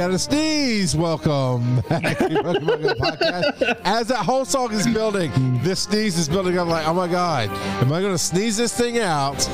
[0.00, 0.96] Got a sneeze.
[0.96, 3.80] Welcome back to Go podcast.
[3.84, 5.30] As that whole song is building,
[5.62, 6.58] this sneeze is building.
[6.58, 7.50] I'm like, oh my god,
[7.82, 9.46] am I going to sneeze this thing out,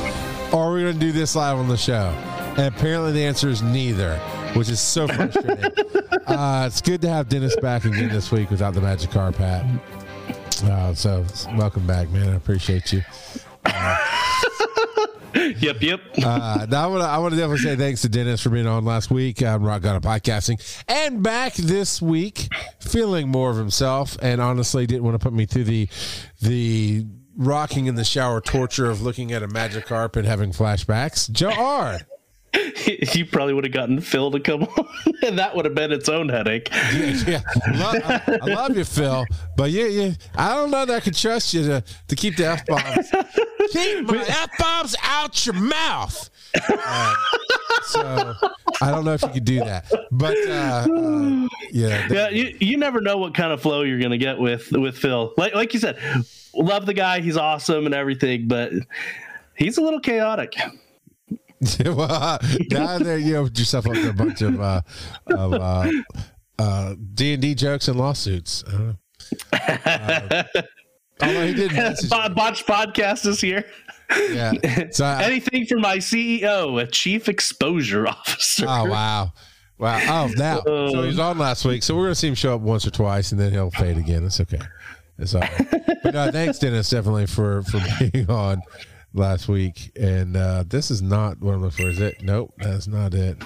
[0.52, 2.14] or are we going to do this live on the show?
[2.56, 4.18] And apparently, the answer is neither,
[4.54, 5.64] which is so frustrating.
[6.28, 9.66] uh, it's good to have Dennis back again this week without the Magikarp hat.
[10.62, 11.24] Uh, so,
[11.56, 12.28] welcome back, man.
[12.28, 13.02] I appreciate you.
[15.58, 16.00] yep, yep.
[16.22, 18.66] Uh, now I want to I want to definitely say thanks to Dennis for being
[18.66, 22.48] on last week on Rock God Podcasting and back this week,
[22.80, 25.88] feeling more of himself, and honestly didn't want to put me through the
[26.40, 27.04] the
[27.36, 31.30] rocking in the shower torture of looking at a Magikarp and having flashbacks.
[31.30, 31.98] Joe R.
[33.12, 34.88] you probably would have gotten Phil to come on,
[35.22, 36.70] and that would have been its own headache.
[36.72, 37.40] Yeah, yeah.
[37.74, 40.12] Love, I, I, love you, Phil, but yeah, yeah.
[40.34, 43.12] I don't know that I could trust you to, to keep the f bombs.
[43.68, 46.30] Keep my f bombs out your mouth.
[46.68, 47.14] Uh,
[47.82, 48.34] so
[48.80, 52.28] I don't know if you could do that, but uh, uh, yeah, yeah.
[52.28, 55.32] You, you never know what kind of flow you're going to get with with Phil.
[55.36, 55.98] Like like you said,
[56.54, 57.20] love the guy.
[57.20, 58.72] He's awesome and everything, but
[59.56, 60.54] he's a little chaotic.
[61.84, 64.82] well, down there, you know, yourself up to a bunch of uh,
[65.26, 65.90] of uh,
[66.58, 68.62] uh, D and D jokes and lawsuits.
[68.64, 68.94] Uh,
[71.22, 71.70] although he did
[72.34, 73.64] botch podcast is here.
[74.30, 74.52] Yeah.
[74.90, 78.66] So I, anything for my CEO, a chief exposure officer.
[78.68, 79.32] Oh wow.
[79.78, 79.98] Wow.
[80.08, 81.82] Oh, now so he's on last week.
[81.82, 84.24] So we're gonna see him show up once or twice, and then he'll fade again.
[84.24, 84.60] It's okay.
[85.18, 85.66] It's all right.
[86.02, 88.62] but no, thanks, Dennis, definitely for for being on
[89.12, 91.90] last week, and uh, this is not what I'm looking for.
[91.90, 92.22] Is it?
[92.22, 93.36] Nope, that's not it.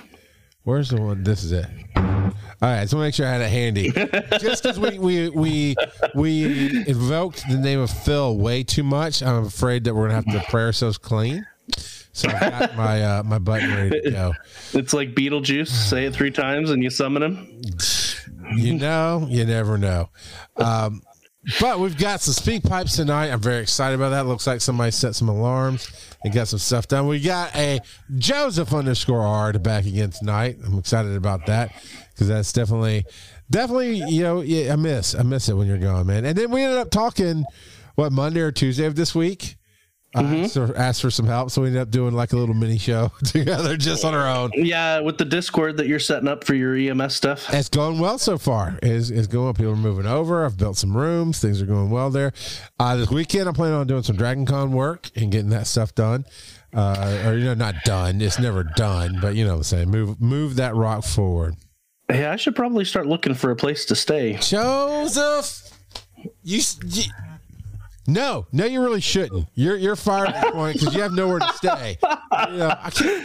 [0.64, 1.22] Where's the one?
[1.24, 1.66] This is it.
[1.96, 3.90] All right, so make sure I had it handy.
[4.38, 5.76] Just because we, we we
[6.14, 10.44] we invoked the name of Phil way too much, I'm afraid that we're gonna have
[10.44, 11.46] to pray ourselves clean.
[12.12, 14.32] So I've got my uh, my button ready to go.
[14.74, 15.68] It's like Beetlejuice.
[15.68, 17.62] Say it three times and you summon him.
[18.56, 20.10] You know, you never know.
[20.56, 21.02] Um,
[21.60, 23.30] but we've got some speak pipes tonight.
[23.30, 24.26] I'm very excited about that.
[24.26, 25.90] Looks like somebody set some alarms
[26.22, 27.06] and got some stuff done.
[27.06, 27.80] We got a
[28.18, 30.58] Joseph underscore R back again tonight.
[30.64, 31.72] I'm excited about that
[32.12, 33.06] because that's definitely,
[33.50, 36.24] definitely, you know, yeah, I miss, I miss it when you're gone, man.
[36.24, 37.44] And then we ended up talking,
[37.94, 39.56] what, Monday or Tuesday of this week?
[40.14, 40.44] Mm-hmm.
[40.44, 42.78] asked, for, asked, for, some help, so we ended up doing like a little mini
[42.78, 44.50] show together just on our own.
[44.54, 47.52] Yeah, with the Discord that you're setting up for your EMS stuff.
[47.52, 48.78] It's going well so far.
[48.82, 49.54] It's, it's going.
[49.54, 50.44] People are moving over.
[50.44, 51.40] I've built some rooms.
[51.40, 52.32] Things are going well there.
[52.78, 55.94] Uh, this weekend, I'm planning on doing some Dragon Con work and getting that stuff
[55.94, 56.24] done.
[56.72, 58.20] Uh, or you know, not done.
[58.20, 59.90] It's never done, but you know what the same.
[59.90, 61.56] Move move that rock forward.
[62.08, 64.34] Hey, I should probably start looking for a place to stay.
[64.40, 65.70] Joseph,
[66.42, 67.04] you, you
[68.12, 69.48] no, no, you really shouldn't.
[69.54, 71.98] You're you're fired at this point because you have nowhere to stay.
[72.50, 72.76] You, know,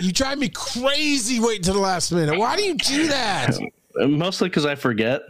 [0.01, 2.38] you drive me crazy waiting to the last minute.
[2.38, 3.51] Why do you do that?
[3.96, 5.22] Mostly because I forget.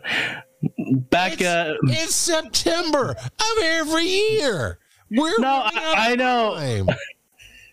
[1.10, 4.80] Back it's, uh, it's September of every year.
[5.12, 6.56] We're no, I, I know.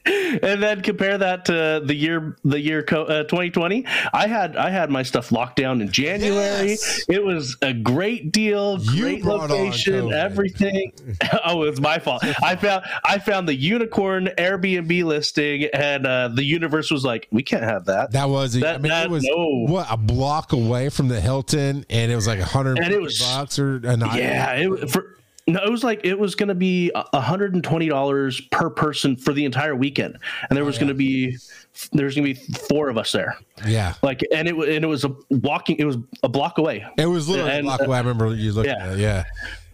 [0.05, 4.91] And then compare that to the year the year uh, 2020 i had i had
[4.91, 6.71] my stuff locked down in january.
[6.71, 7.05] Yes.
[7.09, 10.93] it was a great deal great location everything.
[11.45, 12.25] Oh it was my fault.
[12.43, 17.43] I found i found the unicorn airbnb listing and uh, the universe was like we
[17.43, 18.13] can't have that.
[18.13, 19.73] That was that, I mean, that, it was no.
[19.73, 22.79] what a block away from the hilton and it was like a hundred
[23.21, 25.17] bucks or a night yeah it, for
[25.47, 29.17] no, it was like it was going to be hundred and twenty dollars per person
[29.17, 30.81] for the entire weekend, and there oh, was oh, yeah.
[30.81, 31.37] going to be
[31.93, 33.37] there's going to be four of us there.
[33.67, 35.77] Yeah, like and it and it was a walking.
[35.79, 36.87] It was a block away.
[36.97, 37.97] It was literally and, a block away.
[37.97, 38.87] I remember you looking yeah.
[38.87, 38.93] at.
[38.93, 38.99] It.
[39.01, 39.25] Yeah,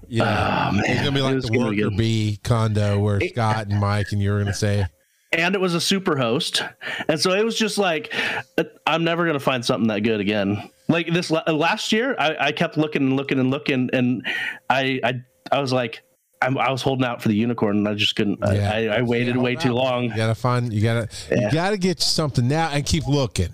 [0.09, 0.25] yeah.
[0.27, 4.13] Ah, oh, it's gonna be like the worker bee condo where it, Scott and Mike
[4.13, 4.87] and you were gonna say.
[5.33, 6.63] And it was a super host,
[7.09, 8.15] and so it was just like,
[8.57, 10.71] uh, I'm never gonna find something that good again.
[10.89, 14.27] Like this last year, I, I kept looking and looking and looking, and
[14.71, 16.03] I I I was like,
[16.41, 18.39] I'm, i was holding out for the unicorn, and I just couldn't.
[18.41, 18.73] Yeah.
[18.73, 20.05] I, I, waited way too long.
[20.05, 20.73] You gotta find.
[20.73, 21.09] You gotta.
[21.31, 21.47] Yeah.
[21.47, 23.49] You gotta get something now and keep looking.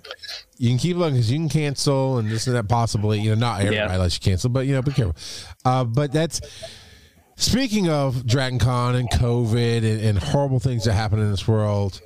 [0.58, 3.20] You can keep looking because you can cancel and this and that possibly.
[3.20, 3.96] You know, not everybody yeah.
[3.96, 5.17] lets you cancel, but you know, be careful.
[5.64, 6.41] Uh, but that's
[7.37, 12.00] speaking of Dragon Con and COVID and, and horrible things that happen in this world.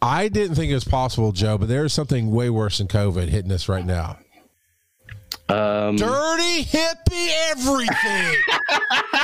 [0.00, 3.28] I didn't think it was possible, Joe, but there is something way worse than COVID
[3.30, 4.18] hitting us right now.
[5.50, 8.36] Um, Dirty hippie everything.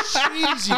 [0.04, 0.72] Jeez,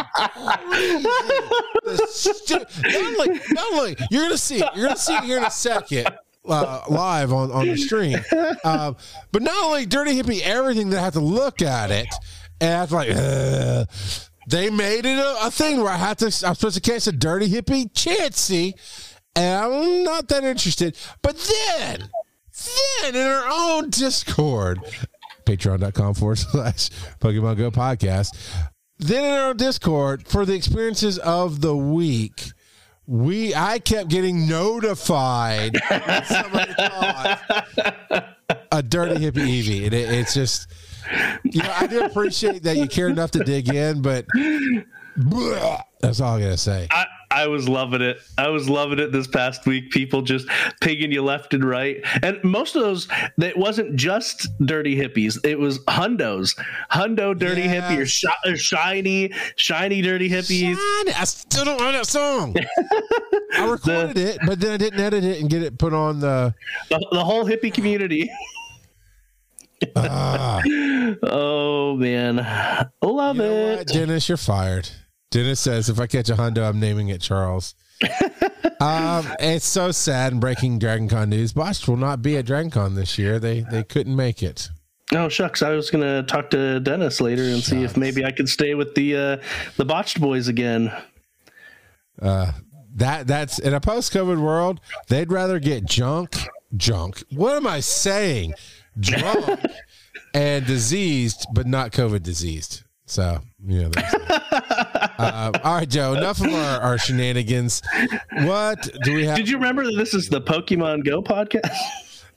[2.09, 4.69] stu- not like, not like, you're gonna see it.
[4.75, 6.09] You're gonna see it here in a second.
[6.45, 8.17] Uh, live on, on the stream,
[8.63, 8.95] um,
[9.33, 12.07] but not only dirty hippie, everything that I have to look at it,
[12.61, 13.07] and I was like,
[14.49, 16.25] they made it a, a, thing where I had to.
[16.25, 18.75] I'm supposed to catch a dirty hippie chancy,
[19.35, 20.95] and I'm not that interested.
[21.21, 22.09] But then
[23.01, 24.79] Then in our own Discord,
[25.47, 26.89] patreon.com forward slash
[27.19, 28.29] Pokemon Go podcast.
[28.99, 32.47] Then in our Discord for the experiences of the week,
[33.05, 35.75] we I kept getting notified
[38.71, 39.85] a dirty hippie Eevee.
[39.85, 40.67] And it, it's just
[41.43, 44.25] you know, I do appreciate that you care enough to dig in, but
[45.17, 46.87] bleh, that's all I gotta say.
[46.91, 48.21] I, I was loving it.
[48.37, 49.91] I was loving it this past week.
[49.91, 50.47] People just
[50.81, 53.07] pigging you left and right, and most of those
[53.37, 55.37] it wasn't just dirty hippies.
[55.45, 56.57] It was hundos,
[56.89, 57.83] hundo dirty yes.
[57.83, 60.75] hippie, or, shi- or, shiny, shiny dirty hippies.
[60.75, 61.13] Shiny.
[61.13, 62.55] I still don't know that song.
[63.55, 66.19] I recorded the, it, but then I didn't edit it and get it put on
[66.19, 66.53] the
[66.89, 68.31] the, the whole hippie community.
[69.95, 70.61] Ah.
[71.23, 72.37] oh man,
[73.01, 74.29] love you it, what, Dennis.
[74.29, 74.89] You're fired.
[75.31, 77.75] Dennis says, "If I catch a hundo, I'm naming it Charles."
[78.79, 81.53] um, it's so sad and breaking Dragon Con news.
[81.53, 83.39] Botched will not be at Dragon Con this year.
[83.39, 84.69] They they couldn't make it.
[85.13, 85.61] Oh shucks!
[85.61, 87.67] I was gonna talk to Dennis later and shucks.
[87.67, 89.37] see if maybe I could stay with the uh,
[89.77, 90.91] the botched boys again.
[92.21, 92.51] Uh,
[92.95, 94.81] that that's in a post COVID world.
[95.07, 96.35] They'd rather get junk,
[96.75, 97.23] junk.
[97.31, 98.53] What am I saying?
[98.99, 99.61] Drunk
[100.33, 102.83] and diseased, but not COVID diseased.
[103.07, 103.89] So yeah.
[105.17, 106.13] uh, all right, Joe.
[106.13, 107.81] Enough of our, our shenanigans.
[108.43, 109.37] What do we have?
[109.37, 111.71] Did you remember that this is the Pokemon Go podcast?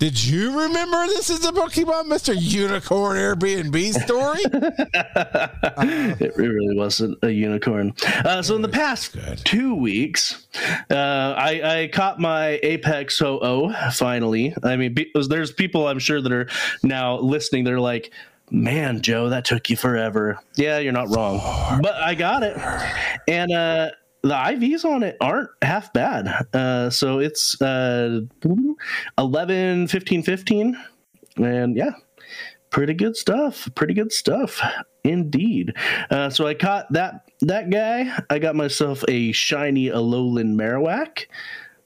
[0.01, 2.35] Did you remember this is the Pokemon Mr.
[2.35, 4.43] Unicorn Airbnb story?
[5.77, 7.93] uh, it really wasn't a unicorn.
[8.25, 9.43] Uh, so in the past good.
[9.45, 10.47] two weeks,
[10.91, 14.55] uh, I, I, caught my Apex Ho-Oh finally.
[14.63, 14.97] I mean,
[15.29, 16.49] there's people I'm sure that are
[16.83, 17.65] now listening.
[17.65, 18.11] They're like,
[18.51, 20.39] man, Joe, that took you forever.
[20.57, 21.39] Yeah, you're not wrong,
[21.83, 22.57] but I got it.
[23.29, 23.91] And uh,
[24.23, 26.47] the IVs on it aren't half bad.
[26.53, 28.21] Uh, so it's uh,
[29.19, 30.85] 11, 15, 15.
[31.37, 31.93] And yeah,
[32.71, 33.69] pretty good stuff.
[33.75, 34.61] Pretty good stuff
[35.05, 35.75] indeed.
[36.11, 38.13] Uh, so I caught that that guy.
[38.29, 41.27] I got myself a shiny Alolan Marowak,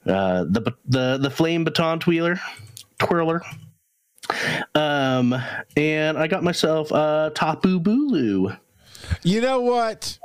[0.07, 2.41] uh, the the the flame baton twirler,
[2.99, 3.43] twirler.
[4.75, 5.35] Um,
[5.77, 8.59] and I got myself a Tapu Bulu.
[9.23, 10.19] You know what?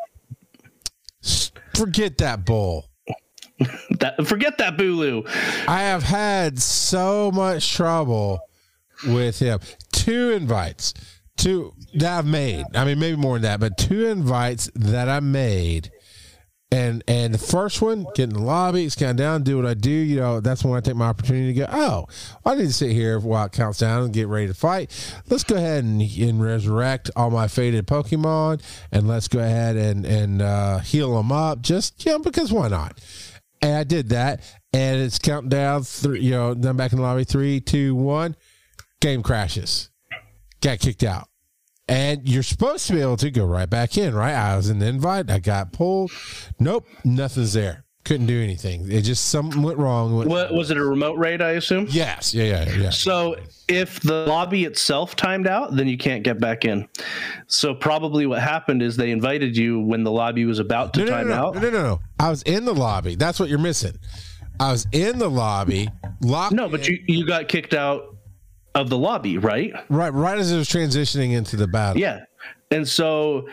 [1.75, 2.85] Forget that bull.
[3.99, 5.27] that forget that Bulu.
[5.67, 8.39] I have had so much trouble
[9.05, 9.59] with him.
[9.91, 10.93] Two invites,
[11.37, 12.65] two that I've made.
[12.75, 15.91] I mean, maybe more than that, but two invites that I made
[16.71, 19.89] and and the first one, get in the lobby, scan down, do what I do.
[19.89, 21.67] You know, that's when I take my opportunity to go.
[21.71, 22.07] Oh,
[22.45, 24.91] I need to sit here while it counts down and get ready to fight.
[25.29, 28.61] Let's go ahead and, and resurrect all my faded Pokemon,
[28.91, 31.61] and let's go ahead and and uh, heal them up.
[31.61, 32.99] Just you know, because why not?
[33.61, 34.41] And I did that,
[34.71, 35.83] and it's counting down.
[35.83, 37.23] Three, you know, then back in the lobby.
[37.23, 38.35] Three, two, one.
[39.01, 39.89] Game crashes.
[40.61, 41.28] Got kicked out
[41.89, 44.33] and you're supposed to be able to go right back in, right?
[44.33, 46.11] I was in the invite, I got pulled.
[46.59, 47.83] Nope, nothing's there.
[48.05, 48.89] Couldn't do anything.
[48.89, 50.15] It just something went wrong.
[50.15, 50.77] Went what was it?
[50.77, 51.85] A remote raid, I assume.
[51.89, 52.33] Yes.
[52.33, 52.63] Yeah.
[52.63, 52.75] Yeah.
[52.75, 52.89] Yeah.
[52.91, 53.35] So
[53.67, 56.87] if the lobby itself timed out, then you can't get back in.
[57.47, 61.05] So probably what happened is they invited you when the lobby was about to no,
[61.05, 61.55] no, time no, out.
[61.55, 61.99] No, no, no, no.
[62.19, 63.15] I was in the lobby.
[63.15, 63.99] That's what you're missing.
[64.59, 65.89] I was in the lobby.
[66.21, 66.95] Locked no, but in.
[66.95, 68.15] you you got kicked out
[68.75, 69.73] of the lobby, right?
[69.89, 72.01] Right, right as it was transitioning into the battle.
[72.01, 72.25] Yeah.
[72.71, 73.47] And so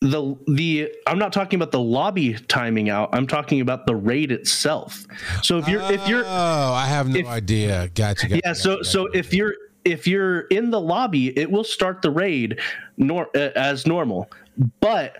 [0.00, 3.10] the the I'm not talking about the lobby timing out.
[3.12, 5.06] I'm talking about the raid itself.
[5.42, 7.88] So if you're oh, if you're Oh, I have no if, idea.
[7.94, 8.40] Gotcha, gotcha.
[8.44, 8.84] Yeah, so gotcha.
[8.84, 12.60] so if you're if you're in the lobby, it will start the raid
[12.96, 14.30] nor uh, as normal.
[14.80, 15.18] But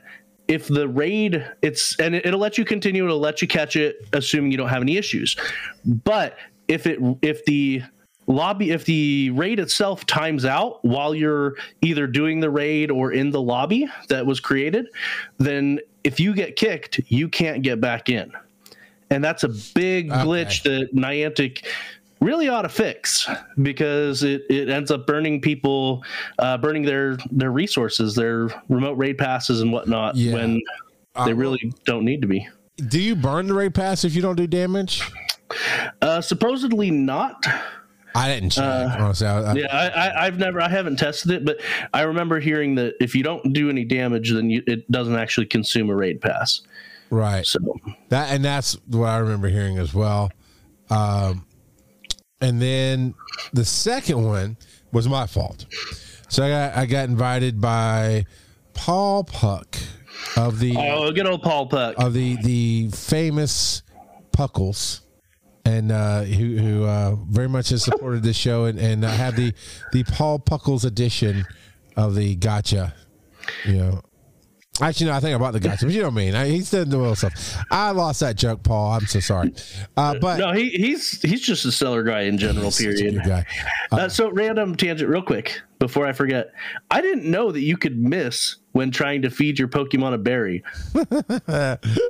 [0.49, 4.07] if the raid it's and it, it'll let you continue, it'll let you catch it
[4.13, 5.37] assuming you don't have any issues.
[5.85, 6.37] But
[6.69, 7.83] if it if the
[8.31, 13.31] lobby if the raid itself times out while you're either doing the raid or in
[13.31, 14.87] the lobby that was created
[15.39, 18.33] then if you get kicked you can't get back in
[19.11, 20.23] and that's a big okay.
[20.23, 21.67] glitch that niantic
[22.21, 23.29] really ought to fix
[23.63, 26.05] because it, it ends up burning people
[26.39, 30.33] uh, burning their their resources their remote raid passes and whatnot yeah.
[30.33, 30.61] when
[31.25, 32.47] they really don't need to be
[32.89, 35.03] do you burn the raid pass if you don't do damage
[36.03, 37.45] uh, supposedly not
[38.15, 38.65] I didn't check.
[38.65, 41.61] Uh, honestly, I, I, yeah, I, have never, I haven't tested it, but
[41.93, 45.47] I remember hearing that if you don't do any damage, then you, it doesn't actually
[45.47, 46.63] consume a raid pass.
[47.11, 47.45] Right.
[47.45, 47.59] So
[48.09, 50.31] that and that's what I remember hearing as well.
[50.91, 51.45] Um,
[52.41, 53.15] and then
[53.53, 54.57] the second one
[54.93, 55.67] was my fault.
[56.29, 58.27] So I got I got invited by
[58.75, 59.77] Paul Puck
[60.37, 63.83] of the oh good old Paul Puck of the the famous
[64.33, 65.01] Puckles
[65.65, 69.37] and uh, who, who uh, very much has supported this show and, and uh, had
[69.37, 69.53] the
[69.93, 71.45] the Paul Puckles edition
[71.97, 72.95] of the Gotcha.
[73.67, 74.03] You know,
[74.81, 76.35] Actually, no, I think about the gotcha, but you know what I mean.
[76.35, 77.35] I, he's done the little stuff.
[77.71, 78.93] I lost that joke, Paul.
[78.93, 79.53] I'm so sorry.
[79.97, 82.71] Uh, but no, he, he's he's just a seller guy in general.
[82.71, 83.21] Period.
[83.27, 83.45] guy.
[83.93, 86.53] Uh, so random tangent, real quick before I forget.
[86.91, 90.63] I didn't know that you could miss when trying to feed your Pokemon a berry.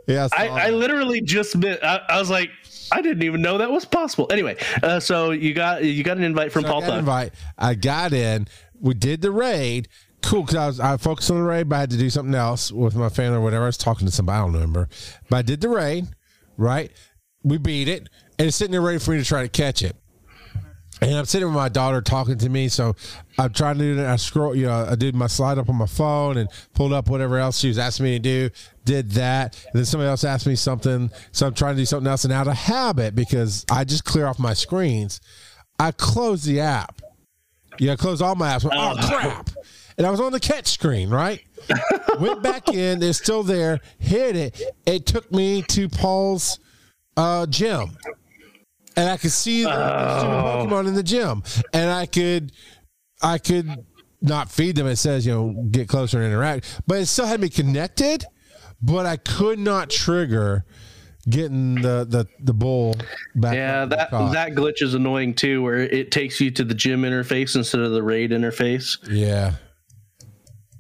[0.07, 1.83] yeah, I, I, literally just missed.
[1.83, 2.51] I, I, was like,
[2.93, 4.27] I didn't even know that was possible.
[4.31, 6.85] Anyway, uh, so you got you got an invite from so Paul.
[6.85, 7.33] I invite.
[7.59, 8.49] I got in.
[8.81, 9.89] We did the raid
[10.23, 12.35] cool because I was I focused on the raid, but I had to do something
[12.35, 13.65] else with my family or whatever.
[13.65, 14.89] I was talking to somebody, I don't remember,
[15.29, 16.07] but I did the raid.
[16.57, 16.93] Right,
[17.43, 19.97] we beat it, and it's sitting there ready for me to try to catch it.
[21.03, 22.95] And I'm sitting with my daughter talking to me, so
[23.39, 24.07] I'm trying to do that.
[24.07, 27.09] I scroll, you know, I did my slide up on my phone and pulled up
[27.09, 28.51] whatever else she was asking me to do.
[28.85, 32.11] Did that, and then somebody else asked me something, so I'm trying to do something
[32.11, 32.25] else.
[32.25, 35.21] And out of habit, because I just clear off my screens,
[35.79, 37.01] I close the app.
[37.79, 38.69] Yeah, I close all my apps.
[38.71, 39.51] Oh crap!
[40.01, 41.43] and I was on the catch screen, right?
[42.21, 44.63] Went back in, it's still there, hit it.
[44.87, 46.59] It took me to Paul's
[47.19, 47.99] uh, gym.
[49.01, 50.67] And I could see the oh.
[50.67, 51.43] Pokemon in the gym.
[51.73, 52.53] And I could
[53.23, 53.67] I could
[54.21, 54.87] not feed them.
[54.87, 56.83] It says, you know, get closer and interact.
[56.87, 58.27] But it still had me connected,
[58.83, 60.67] but I could not trigger
[61.31, 62.95] getting the the the bull
[63.35, 63.55] back.
[63.55, 67.57] Yeah, that that glitch is annoying too, where it takes you to the gym interface
[67.57, 68.99] instead of the raid interface.
[69.11, 69.55] Yeah,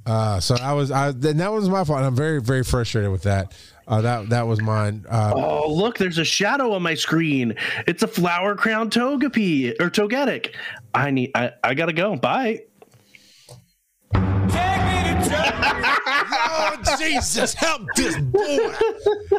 [0.06, 2.00] uh, so I was, I, and that was my fault.
[2.00, 3.52] I'm very, very frustrated with that.
[3.90, 5.04] Uh, that that was mine.
[5.10, 7.56] Uh, oh, look, there's a shadow on my screen.
[7.88, 10.54] It's a flower crown togepi or togetic.
[10.94, 12.14] I need, I, I gotta go.
[12.14, 12.60] Bye.
[14.14, 15.56] oh
[17.00, 18.72] Jesus, help this boy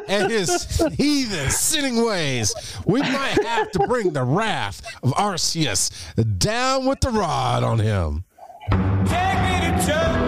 [0.09, 2.53] and his heathen sinning ways.
[2.85, 5.91] We might have to bring the wrath of Arceus
[6.37, 8.25] down with the rod on him.
[8.69, 10.20] Take me to church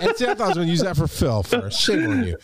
[0.00, 1.80] and see, I thought I was going to use that for Phil first.
[1.80, 2.36] Shame on you.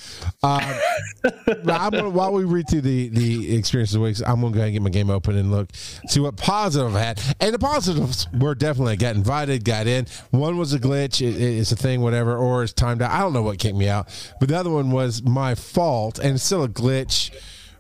[0.43, 4.57] I'm gonna, while we read through the the experiences of the weeks, I'm going to
[4.57, 7.23] go ahead and get my game open and look see what positive I had.
[7.41, 10.07] And the positives were definitely got invited, got in.
[10.31, 13.11] One was a glitch, it, it's a thing, whatever, or it's timed out.
[13.11, 14.09] I don't know what kicked me out,
[14.41, 17.31] but the other one was my fault, and it's still a glitch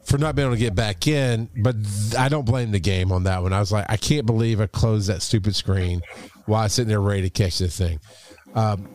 [0.04, 1.50] for not being able to get back in.
[1.62, 1.76] But
[2.18, 3.52] I don't blame the game on that one.
[3.52, 6.00] I was like, I can't believe I closed that stupid screen
[6.46, 8.00] while I was sitting there ready to catch this thing.
[8.54, 8.88] Um,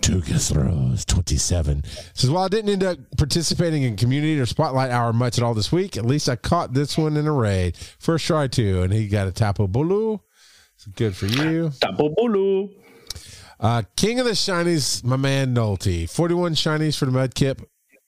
[0.00, 1.82] Tugas Rose 27
[2.14, 5.54] says, While I didn't end up participating in community or spotlight hour much at all
[5.54, 7.76] this week, at least I caught this one in a raid.
[7.98, 8.82] First try, too.
[8.82, 10.20] And he got a Tapu Bulu.
[10.76, 11.70] So good for you.
[11.80, 12.70] Tapu Bulu.
[13.58, 16.08] Uh, King of the Shinies, my man Nolte.
[16.08, 17.64] 41 Shinies for the Mudkip.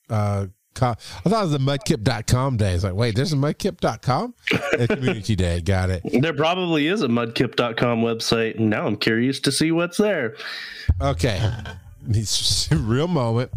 [0.09, 2.73] Uh, I thought it was the mudkip.com day.
[2.73, 4.33] It's like, wait, there's a mudkip.com?
[4.87, 5.61] community day.
[5.61, 6.03] Got it.
[6.21, 8.59] There probably is a mudkip.com website.
[8.59, 10.35] Now I'm curious to see what's there.
[11.01, 11.41] Okay.
[12.71, 13.51] Real moment.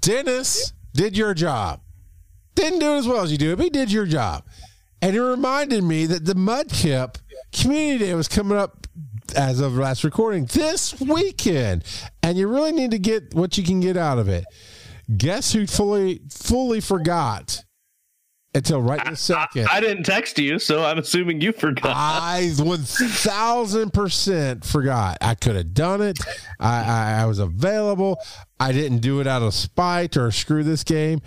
[0.00, 1.80] Dennis did your job.
[2.54, 4.44] Didn't do it as well as you do it, but he did your job.
[5.02, 7.16] And it reminded me that the Mudkip
[7.52, 8.86] Community Day was coming up
[9.36, 11.84] as of last recording this weekend.
[12.22, 14.44] And you really need to get what you can get out of it.
[15.16, 17.64] Guess who fully fully forgot
[18.54, 19.68] until right this second.
[19.68, 21.92] I, I, didn't text you, so I'm assuming you forgot.
[21.94, 25.18] I one thousand percent forgot.
[25.20, 26.18] I could have done it.
[26.60, 28.18] I, I, I, was available.
[28.60, 31.20] I didn't do it out of spite or screw this game.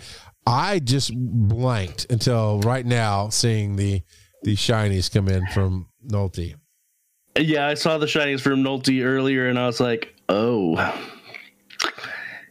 [0.46, 4.02] I just blanked until right now, seeing the
[4.42, 6.54] the shinies come in from Nolte.
[7.38, 10.76] Yeah, I saw the shinies from Nolte earlier, and I was like, oh.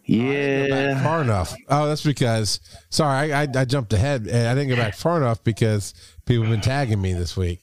[0.08, 1.54] Yeah, far enough.
[1.68, 5.18] Oh, that's because sorry, I, I, I jumped ahead and I didn't go back far
[5.18, 5.94] enough because
[6.26, 7.60] people have been tagging me this week.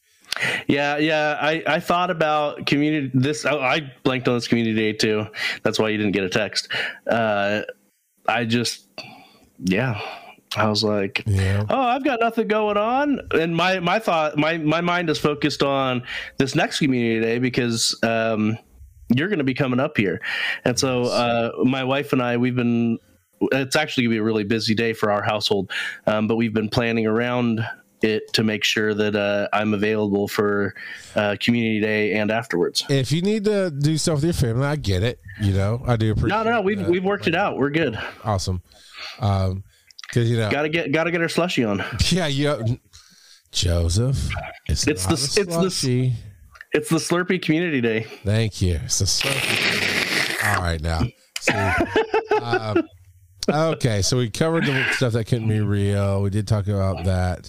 [0.66, 1.38] Yeah, yeah.
[1.40, 3.10] I, I thought about community.
[3.14, 5.26] This I, I blanked on this community day too.
[5.62, 6.68] That's why you didn't get a text.
[7.06, 7.62] Uh,
[8.28, 8.86] I just,
[9.58, 10.00] yeah.
[10.56, 11.64] I was like, yeah.
[11.68, 15.64] oh, I've got nothing going on, and my my thought, my my mind is focused
[15.64, 16.04] on
[16.38, 18.56] this next community day because um,
[19.08, 20.20] you're going to be coming up here.
[20.64, 22.98] And so uh, my wife and I, we've been,
[23.52, 25.70] it's actually going to be a really busy day for our household,
[26.06, 27.66] um, but we've been planning around
[28.02, 30.74] it to make sure that uh, I'm available for
[31.16, 32.84] uh, community day and afterwards.
[32.88, 35.20] If you need to do stuff with your family, I get it.
[35.40, 36.44] You know, I do appreciate.
[36.44, 36.88] No, no, we've that.
[36.88, 37.56] we've worked it out.
[37.58, 37.98] We're good.
[38.22, 38.62] Awesome.
[39.20, 39.64] Um,
[40.02, 41.82] because you know, gotta get gotta get our slushy on.
[42.10, 42.62] Yeah, yeah.
[43.50, 44.30] Joseph,
[44.66, 46.12] it's, it's the it's the
[46.74, 48.02] it's the Slurpee Community Day.
[48.24, 48.80] Thank you.
[48.84, 50.44] It's the Slurpee.
[50.44, 51.02] All right, now.
[52.42, 52.82] Uh,
[53.48, 56.22] okay, so we covered the stuff that couldn't be real.
[56.22, 57.48] We did talk about that.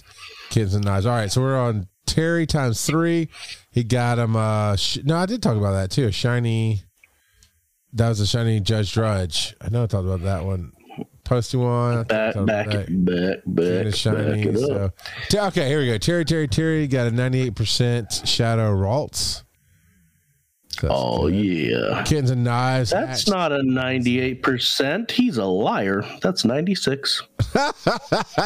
[0.50, 1.06] Kids and knives.
[1.06, 3.28] All right, so we're on Terry times three.
[3.72, 4.36] He got him.
[4.36, 6.06] Uh, sh- no, I did talk about that too.
[6.06, 6.82] A shiny.
[7.92, 9.54] That was a shiny Judge Drudge.
[9.60, 10.72] I know I talked about that one.
[11.26, 12.04] Posty one.
[12.04, 14.44] Back, back, back, back, back, shiny.
[14.44, 14.92] back it So,
[15.48, 15.98] okay, here we go.
[15.98, 19.42] Terry, Terry, Terry got a ninety-eight percent Shadow Ralts.
[20.80, 21.34] That's Oh good.
[21.34, 22.02] yeah.
[22.04, 22.90] Kittens and knives.
[22.90, 25.10] That's not a 98%.
[25.10, 26.04] He's a liar.
[26.22, 27.22] That's 96.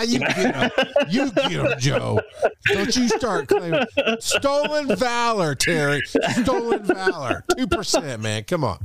[0.07, 0.71] you get him.
[1.09, 2.21] You get him, Joe.
[2.67, 3.85] Don't you start claiming
[4.21, 6.03] stolen valor, Terry.
[6.43, 7.45] Stolen valor.
[7.57, 8.45] Two percent, man.
[8.45, 8.79] Come on.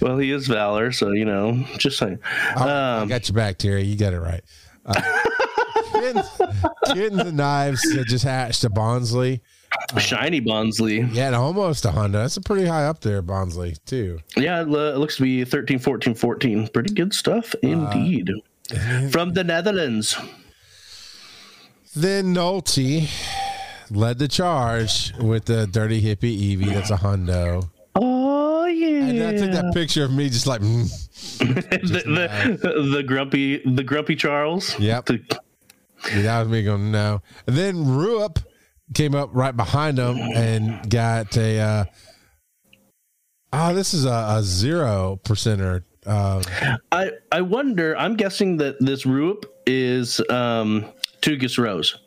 [0.00, 2.18] Well, he is Valor, so you know, just saying.
[2.56, 3.82] I Um, got your back, Terry.
[3.82, 4.42] You got it right.
[4.84, 5.00] Uh,
[5.92, 6.28] kittens,
[6.86, 9.40] kittens and knives that just hatched to Bonsly.
[9.98, 11.08] Shiny Bonsly.
[11.12, 12.12] Yeah, almost a hundo.
[12.12, 14.20] That's a pretty high up there, Bonsly, too.
[14.36, 16.68] Yeah, it looks to be 13, 14, 14.
[16.68, 18.30] Pretty good stuff indeed.
[19.10, 20.16] From the Netherlands.
[21.94, 23.08] Then Nolte
[23.90, 26.72] led the charge with the dirty hippie Eevee.
[26.72, 27.68] That's a Hundo.
[27.94, 29.04] Oh, yeah.
[29.04, 30.88] And I took that picture of me just like, mm.
[31.38, 34.78] the, the, the grumpy the grumpy Charles.
[34.78, 35.06] Yep.
[35.06, 35.40] The-
[36.14, 37.20] Yeah, that was me going no.
[37.46, 38.42] And then Ruup
[38.94, 41.58] came up right behind him and got a.
[41.58, 41.84] Uh,
[43.52, 45.84] oh, this is a, a zero percenter.
[46.04, 46.42] Uh,
[46.90, 47.96] I I wonder.
[47.96, 50.86] I'm guessing that this Ruup is um,
[51.20, 51.98] Tugus Rose.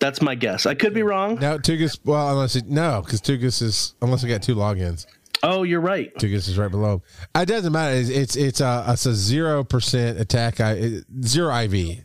[0.00, 0.66] That's my guess.
[0.66, 1.36] I could be wrong.
[1.40, 1.98] no, Tugas.
[2.04, 5.06] Well, unless it, no, because Tugas is unless we got two logins.
[5.42, 6.12] Oh, you're right.
[6.16, 7.02] Tugas is right below.
[7.36, 7.94] It doesn't matter.
[7.94, 10.60] It's it's it's a it's a zero percent attack.
[10.60, 12.04] I zero IV.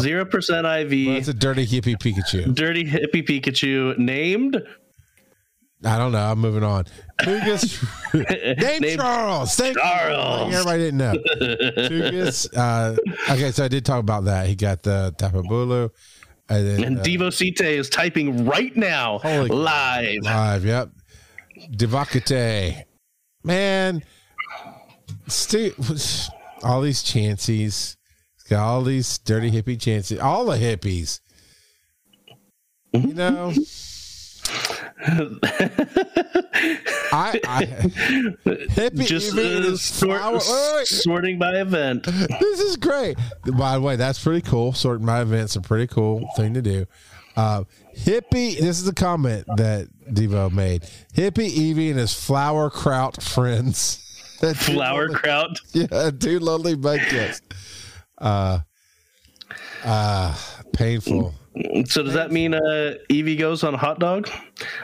[0.00, 0.92] Zero percent Well, IV.
[0.92, 2.54] it's a dirty hippie Pikachu.
[2.54, 4.62] Dirty hippie Pikachu named
[5.82, 6.18] I don't know.
[6.18, 6.84] I'm moving on.
[7.22, 7.82] Tugas.
[8.60, 9.54] Name Named Charles.
[9.56, 9.82] Thank you.
[9.82, 10.52] Charles.
[10.52, 11.14] Everybody didn't know.
[11.40, 12.48] Tugas.
[12.54, 12.96] Uh,
[13.32, 14.46] okay, so I did talk about that.
[14.46, 15.88] He got the Tapu Bulu.
[16.50, 19.54] And then and uh, Devo Cite is typing right now Holy cow.
[19.54, 20.22] live.
[20.22, 20.64] live.
[20.66, 20.90] Yep.
[21.70, 22.82] Devakate.
[23.42, 24.02] Man.
[25.28, 25.74] Stu-
[26.62, 27.96] all these chances.
[28.50, 30.18] Got all these dirty hippie chances.
[30.18, 31.20] All the hippies.
[32.92, 33.52] You know?
[37.12, 37.64] I, I
[38.44, 42.04] hippie Just uh, sort, flower- sorting by event.
[42.04, 43.16] This is great.
[43.56, 44.72] By the way, that's pretty cool.
[44.72, 46.86] Sorting my events a pretty cool thing to do.
[47.36, 47.62] Uh,
[47.96, 50.82] hippie, this is a comment that Devo made.
[51.14, 54.06] Hippie Eevee and his flower kraut friends.
[54.54, 55.60] Flower kraut.
[55.74, 57.42] Yeah, two lonely budgets.
[58.20, 58.60] Uh,
[59.84, 60.36] uh,
[60.72, 61.34] painful.
[61.86, 64.30] So does that mean uh, Eevee goes on a hot dog,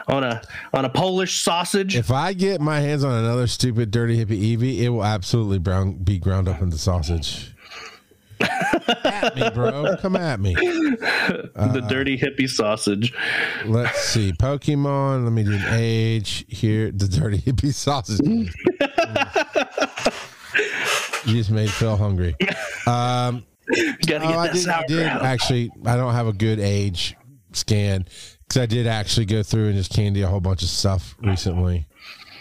[0.07, 0.41] on a
[0.73, 1.95] on a Polish sausage?
[1.95, 5.93] If I get my hands on another stupid, dirty hippie Eevee, it will absolutely brown,
[5.93, 7.53] be ground up into sausage.
[9.03, 9.95] at me, bro.
[9.97, 10.53] Come at me.
[10.53, 13.13] the dirty hippie sausage.
[13.65, 14.33] Let's see.
[14.33, 15.23] Pokemon.
[15.23, 16.91] Let me do an age here.
[16.91, 18.19] The dirty hippie sausage.
[21.25, 22.35] you just made Phil hungry.
[22.87, 23.45] Um,
[24.05, 25.71] Gotta oh, I did, I did actually.
[25.85, 27.15] I don't have a good age
[27.51, 28.05] scan
[28.47, 31.85] because I did actually go through and just candy a whole bunch of stuff recently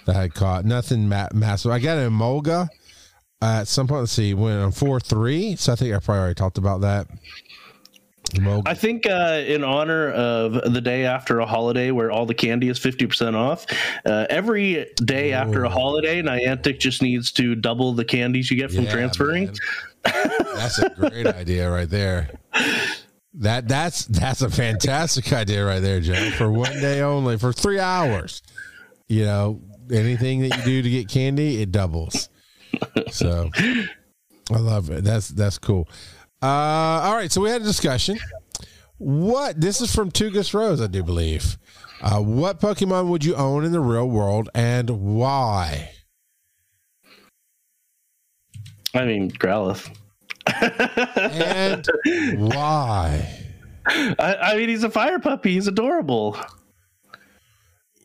[0.05, 0.65] that I had caught.
[0.65, 1.73] Nothing ma- massive.
[1.73, 2.69] I got an Emolga
[3.43, 4.01] at some point.
[4.01, 4.35] Let's see.
[4.35, 5.57] Went on four three.
[5.57, 7.09] So I think I probably already talked about that.
[8.67, 12.69] I think uh, in honor of the day after a holiday where all the candy
[12.69, 13.67] is 50% off,
[14.05, 18.71] uh, every day after a holiday, Niantic just needs to double the candies you get
[18.71, 19.55] from Yeah, transferring.
[20.05, 22.31] That's a great idea right there.
[23.39, 26.31] That that's that's a fantastic idea right there, Joe.
[26.31, 28.43] For one day only, for three hours.
[29.09, 29.61] You know,
[29.93, 32.29] anything that you do to get candy, it doubles.
[33.11, 35.05] So I love it.
[35.05, 35.89] That's that's cool.
[36.43, 38.19] Uh, all right, so we had a discussion.
[38.99, 41.59] What this is from Tugus Rose, I do believe.
[42.01, 45.91] Uh, what Pokemon would you own in the real world and why?
[48.95, 49.91] I mean, Growlithe.
[51.17, 51.87] And
[52.55, 53.45] why?
[53.87, 55.55] I, I mean, he's a fire puppy.
[55.55, 56.39] He's adorable.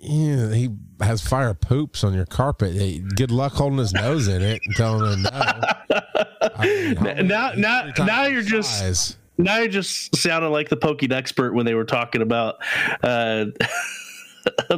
[0.01, 2.73] Yeah, he has fire poops on your carpet.
[2.73, 5.29] Hey, Good luck holding his nose in it and telling him no.
[5.31, 11.53] I mean, Now, now, now you're just now you're just sounding like the Pokédex expert
[11.53, 12.55] when they were talking about
[13.03, 13.45] uh,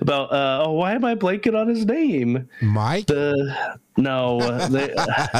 [0.00, 2.48] about uh, oh why am I blanking on his name?
[2.62, 4.88] Mike The no, uh, they,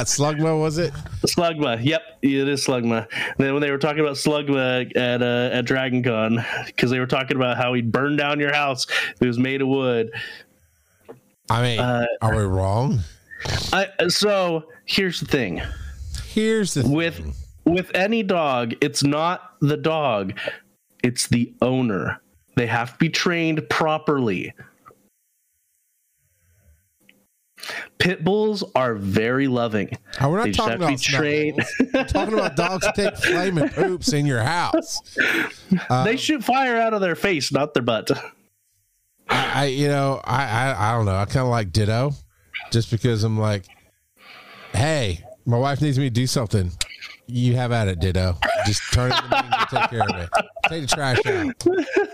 [0.05, 0.93] Slugma was it?
[1.25, 1.79] Slugma.
[1.83, 3.07] Yep, it is Slugma.
[3.37, 7.07] Then when they were talking about Slugma at uh, at Dragon Con, because they were
[7.07, 10.11] talking about how he'd burn down your house if it was made of wood.
[11.49, 12.99] I mean, Uh, are we wrong?
[13.73, 15.61] I so here's the thing.
[16.25, 17.33] Here's the with thing.
[17.65, 20.33] with any dog, it's not the dog,
[21.03, 22.21] it's the owner.
[22.59, 24.53] They have to be trained properly.
[27.99, 29.97] Pit bulls are very loving.
[30.19, 31.63] Oh, we're not they talking about trained.
[31.93, 34.99] we're talking about dogs take flaming poops in your house.
[35.89, 38.11] Uh, they shoot fire out of their face, not their butt.
[39.29, 41.15] I, you know, I, I, I don't know.
[41.15, 42.11] I kind of like Ditto,
[42.71, 43.63] just because I'm like,
[44.73, 46.73] hey, my wife needs me to do something.
[47.25, 48.37] You have at it, Ditto.
[48.65, 50.29] Just turn it to me and take care of it.
[50.67, 52.08] Take the trash out.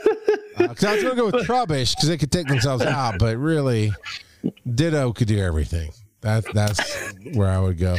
[0.58, 3.38] Because I was going to go with Trubbish because they could take themselves out, but
[3.38, 3.91] really,
[4.74, 5.91] Ditto could do everything.
[6.22, 7.98] That, that's where I would go.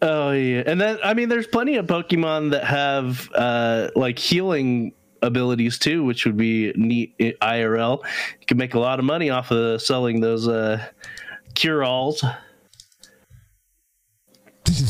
[0.00, 4.92] Oh yeah, and then I mean, there's plenty of Pokemon that have uh, like healing
[5.22, 8.04] abilities too, which would be neat IRL.
[8.40, 10.84] You can make a lot of money off of selling those uh,
[11.54, 12.24] cure alls.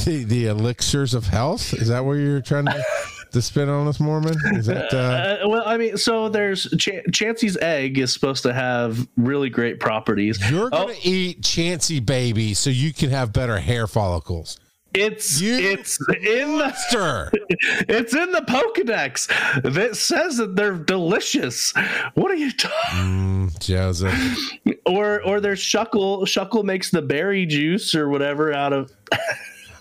[0.05, 1.72] The, the elixirs of health?
[1.72, 2.85] Is that where you're trying to,
[3.32, 4.36] to spin on us, Mormon?
[4.54, 4.92] Is that.
[4.92, 9.50] Uh, Uh, well, I mean, so there's Ch- Chansey's egg is supposed to have really
[9.50, 10.38] great properties.
[10.50, 10.94] You're gonna Oh.
[11.02, 14.58] eat Chansey baby so you can have better hair follicles.
[14.94, 17.30] It's You- it's in the Stir.
[17.88, 19.28] it's in the Pokedex
[19.74, 21.72] that says that they're delicious.
[22.14, 22.98] What are you talking?
[23.50, 24.14] Mm, Joseph.
[24.86, 26.22] Or or there's Shuckle.
[26.22, 28.90] Shuckle makes the berry juice or whatever out of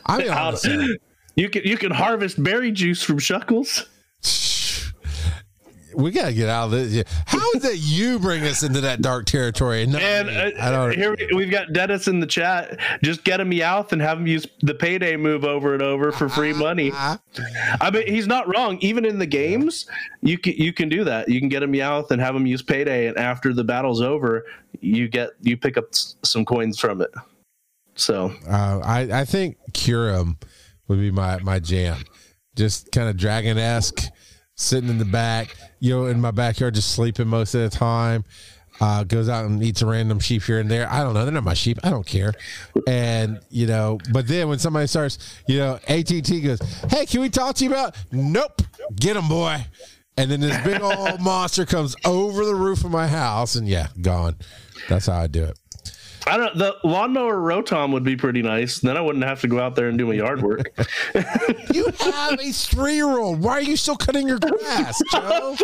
[0.05, 0.97] I mean, honestly,
[1.37, 3.85] you can you can harvest berry juice from Shuckles.
[5.95, 7.03] we gotta get out of this.
[7.25, 9.81] How is that you bring us into that dark territory?
[9.83, 10.91] And, And uh, I don't.
[10.95, 12.79] here we- we've got Dennis in the chat.
[13.03, 16.29] Just get a Meowth and have him use the payday move over and over for
[16.29, 16.91] free money.
[16.93, 17.19] Ah,
[17.81, 18.77] I mean, he's not wrong.
[18.81, 19.87] Even in the games,
[20.21, 21.29] you can you can do that.
[21.29, 24.45] You can get a Meowth and have him use payday, and after the battle's over,
[24.81, 27.11] you get you pick up some coins from it.
[27.95, 30.37] So uh, I I think Curum
[30.87, 31.97] would be my my jam.
[32.55, 34.03] Just kind of dragon esque,
[34.55, 38.23] sitting in the back, you know, in my backyard, just sleeping most of the time.
[38.79, 40.87] Uh, goes out and eats a random sheep here and there.
[40.91, 41.23] I don't know.
[41.23, 41.79] They're not my sheep.
[41.83, 42.33] I don't care.
[42.85, 47.29] And you know, but then when somebody starts, you know, ATT goes, "Hey, can we
[47.29, 48.61] talk to you about?" Nope.
[48.95, 49.65] Get him, boy.
[50.15, 53.87] And then this big old monster comes over the roof of my house, and yeah,
[54.01, 54.35] gone.
[54.89, 55.57] That's how I do it.
[56.25, 56.57] I don't.
[56.57, 58.79] The lawnmower Rotom would be pretty nice.
[58.79, 60.71] Then I wouldn't have to go out there and do my yard work.
[61.73, 63.39] You have a three-year-old.
[63.41, 65.55] Why are you still cutting your grass, Joe?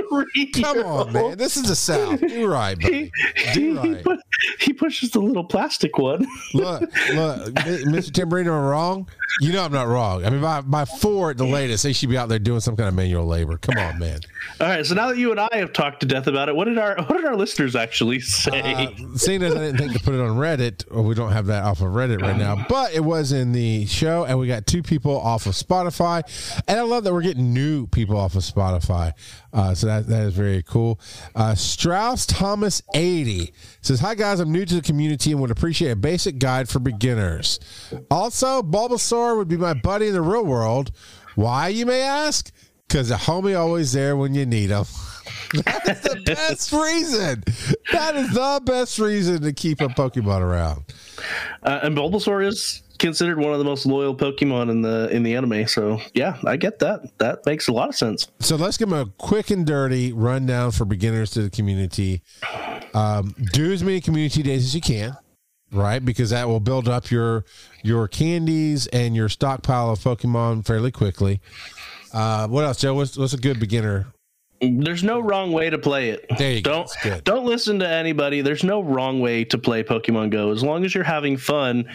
[0.61, 1.37] Come on, man.
[1.37, 2.19] This is the South.
[2.19, 3.11] Do right, buddy.
[3.35, 4.03] He, Do right.
[4.03, 4.19] pu-
[4.59, 6.27] he pushes the little plastic one.
[6.53, 8.11] Look, look, Mr.
[8.11, 9.09] Timberino, I'm wrong.
[9.39, 10.25] You know I'm not wrong.
[10.25, 12.75] I mean, by by four at the latest, they should be out there doing some
[12.75, 13.57] kind of manual labor.
[13.57, 14.19] Come on, man.
[14.61, 14.85] All right.
[14.85, 16.95] So now that you and I have talked to death about it, what did our
[16.97, 18.61] what did our listeners actually say?
[18.61, 21.47] Uh, seeing as I didn't think to put it on Reddit, or we don't have
[21.47, 24.67] that off of Reddit right now, but it was in the show, and we got
[24.67, 26.21] two people off of Spotify,
[26.67, 29.13] and I love that we're getting new people off of Spotify.
[29.51, 30.99] Uh, so that that is very cool.
[31.35, 35.91] Uh, Strauss Thomas eighty says, "Hi guys, I'm new to the community and would appreciate
[35.91, 37.59] a basic guide for beginners.
[38.11, 40.91] Also, Bulbasaur would be my buddy in the real world.
[41.35, 42.51] Why, you may ask?
[42.87, 44.85] Because the homie always there when you need him."
[45.65, 47.43] That is the best reason.
[47.91, 50.85] That is the best reason to keep a Pokemon around.
[51.61, 55.35] Uh, and Bulbasaur is considered one of the most loyal Pokemon in the in the
[55.35, 55.67] anime.
[55.67, 57.17] So yeah, I get that.
[57.19, 58.27] That makes a lot of sense.
[58.39, 62.21] So let's give them a quick and dirty rundown for beginners to the community.
[62.93, 65.17] Um, do as many community days as you can,
[65.71, 66.03] right?
[66.03, 67.45] Because that will build up your
[67.83, 71.41] your candies and your stockpile of Pokemon fairly quickly.
[72.13, 72.93] Uh, what else, Joe?
[72.93, 74.05] What's, what's a good beginner?
[74.61, 76.25] There's no wrong way to play it.
[76.37, 77.23] There you don't good.
[77.23, 78.41] don't listen to anybody.
[78.41, 80.51] There's no wrong way to play Pokemon Go.
[80.51, 81.89] As long as you're having fun,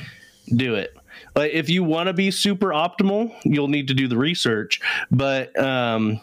[0.55, 0.95] do it.
[1.35, 4.81] Like if you want to be super optimal, you'll need to do the research.
[5.11, 6.21] But um,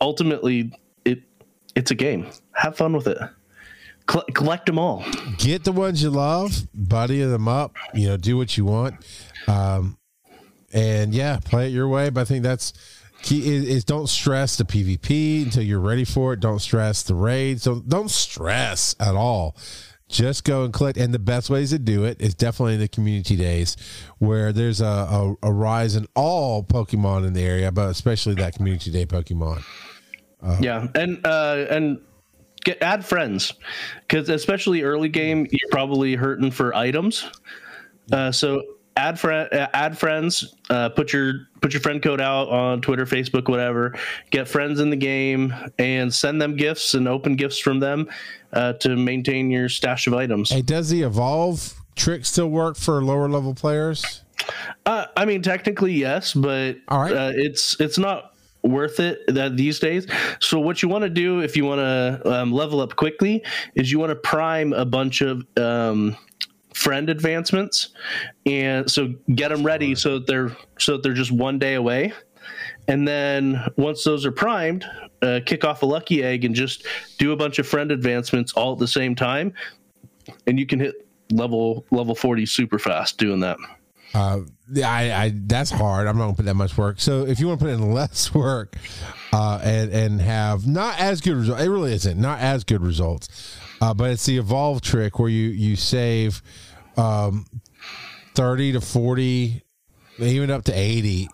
[0.00, 0.72] ultimately,
[1.04, 1.22] it
[1.74, 2.28] it's a game.
[2.52, 3.18] Have fun with it.
[4.10, 5.04] Cl- collect them all.
[5.36, 8.94] get the ones you love, buddy them up, you know, do what you want.
[9.46, 9.98] Um,
[10.72, 12.08] and yeah, play it your way.
[12.08, 12.72] But I think that's
[13.22, 16.40] key is, is don't stress the PvP until you're ready for it.
[16.40, 17.62] Don't stress the raids.
[17.62, 19.56] So don't stress at all.
[20.08, 20.96] Just go and collect.
[20.96, 23.76] And the best ways to do it is definitely the community days
[24.18, 28.54] where there's a, a, a rise in all Pokemon in the area, but especially that
[28.54, 29.62] community day Pokemon.
[30.60, 32.00] Yeah, and uh, and
[32.64, 33.54] get add friends
[34.00, 37.28] because especially early game, you're probably hurting for items.
[38.12, 38.62] Uh, so
[38.98, 40.54] add friend, uh, add friends.
[40.68, 43.94] Uh, put your put your friend code out on Twitter, Facebook, whatever.
[44.30, 48.08] Get friends in the game and send them gifts and open gifts from them
[48.52, 50.50] uh, to maintain your stash of items.
[50.50, 54.22] Hey, does the evolve trick still work for lower level players?
[54.84, 57.12] Uh, I mean, technically yes, but All right.
[57.12, 60.06] uh, it's it's not worth it that these days.
[60.40, 63.90] So what you want to do if you want to um, level up quickly is
[63.90, 66.16] you want to prime a bunch of um,
[66.78, 67.90] friend advancements,
[68.46, 72.12] and so get them ready so that they're so that they're just one day away.
[72.86, 74.86] And then once those are primed,
[75.20, 76.86] uh, kick off a lucky egg and just
[77.18, 79.52] do a bunch of friend advancements all at the same time,
[80.46, 83.58] and you can hit level level forty super fast doing that.
[84.14, 84.40] Uh,
[84.82, 86.06] I, I that's hard.
[86.06, 87.00] I'm not gonna put that much work.
[87.00, 88.76] So if you want to put in less work,
[89.32, 93.58] uh, and and have not as good results, it really isn't not as good results.
[93.80, 96.42] Uh, but it's the evolve trick where you you save
[96.98, 97.46] um,
[98.34, 99.62] thirty to forty,
[100.18, 101.28] even up to eighty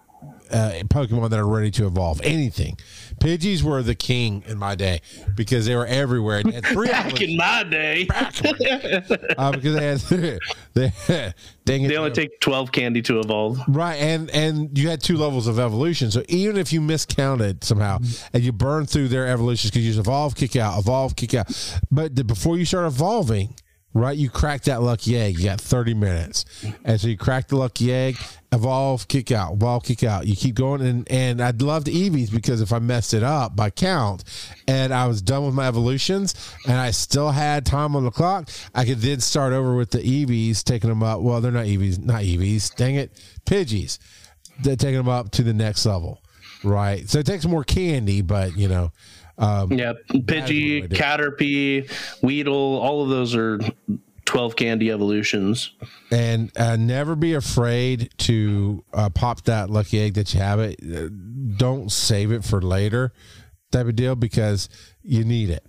[0.50, 2.20] uh, Pokemon that are ready to evolve.
[2.22, 2.77] Anything.
[3.20, 5.00] Pidgeys were the king in my day
[5.35, 6.38] because they were everywhere.
[6.38, 10.00] And three Back in my day, uh, because they had
[10.74, 10.92] they
[11.64, 13.59] dang it, they only take twelve candy to evolve.
[13.68, 16.11] right and and you had two levels of evolution.
[16.11, 17.98] So even if you miscounted somehow
[18.33, 21.46] and you burn through their evolutions because you just evolve, kick out, evolve, kick out,
[21.90, 23.55] but the, before you start evolving.
[23.96, 25.38] Right, you crack that lucky egg.
[25.38, 26.44] You got thirty minutes,
[26.85, 28.16] and so you crack the lucky egg,
[28.50, 30.26] evolve, kick out, evolve, kick out.
[30.26, 33.54] You keep going, and and I'd love the Eevees because if I messed it up
[33.54, 34.24] by count,
[34.66, 36.35] and I was done with my evolutions,
[36.66, 40.00] and I still had time on the clock, I could then start over with the
[40.00, 41.20] Eevees, taking them up.
[41.20, 42.74] Well, they're not Eevees, not Eevees.
[42.74, 43.12] Dang it,
[43.46, 44.00] Pidgeys.
[44.61, 46.20] They're taking them up to the next level,
[46.64, 47.09] right?
[47.09, 48.90] So it takes more candy, but you know,
[49.38, 51.90] um, Yeah, Pidgey, Caterpie,
[52.23, 53.59] Weedle, all of those are
[54.25, 55.73] twelve candy evolutions.
[56.11, 60.81] and uh, never be afraid to uh, pop that lucky egg that you have it.
[60.83, 61.09] Uh,
[61.57, 63.12] Don't save it for later,
[63.70, 64.68] type of deal, because
[65.03, 65.64] you need it.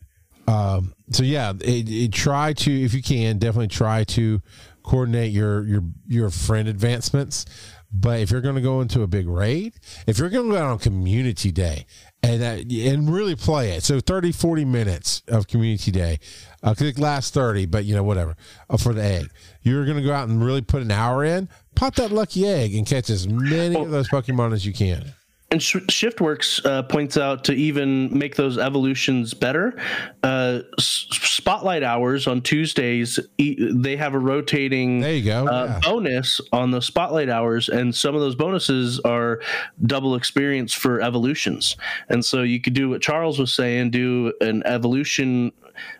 [0.47, 4.41] Um, so yeah, it, it, try to if you can definitely try to
[4.83, 7.45] coordinate your your your friend advancements.
[7.91, 9.75] But if you're going to go into a big raid,
[10.05, 11.85] if you're going to go out on community day
[12.25, 16.19] and that, and really play it, so 30, 40 minutes of community day,
[16.63, 18.35] uh, 'cause it lasts 30, but you know, whatever,
[18.69, 19.29] uh, for the egg.
[19.61, 22.75] You're going to go out and really put an hour in, pop that lucky egg
[22.75, 25.13] and catch as many of those Pokemon as you can.
[25.51, 29.77] And Sh- Shiftworks uh, points out to even make those evolutions better.
[30.23, 35.45] Uh, s- spotlight hours on Tuesdays, e- they have a rotating There you go.
[35.47, 35.79] uh, Yeah.
[35.91, 39.39] bonus on the spotlight hours, and some of those bonuses are
[39.85, 41.77] double experience for evolutions.
[42.09, 45.51] And so you could do what Charles was saying: do an evolution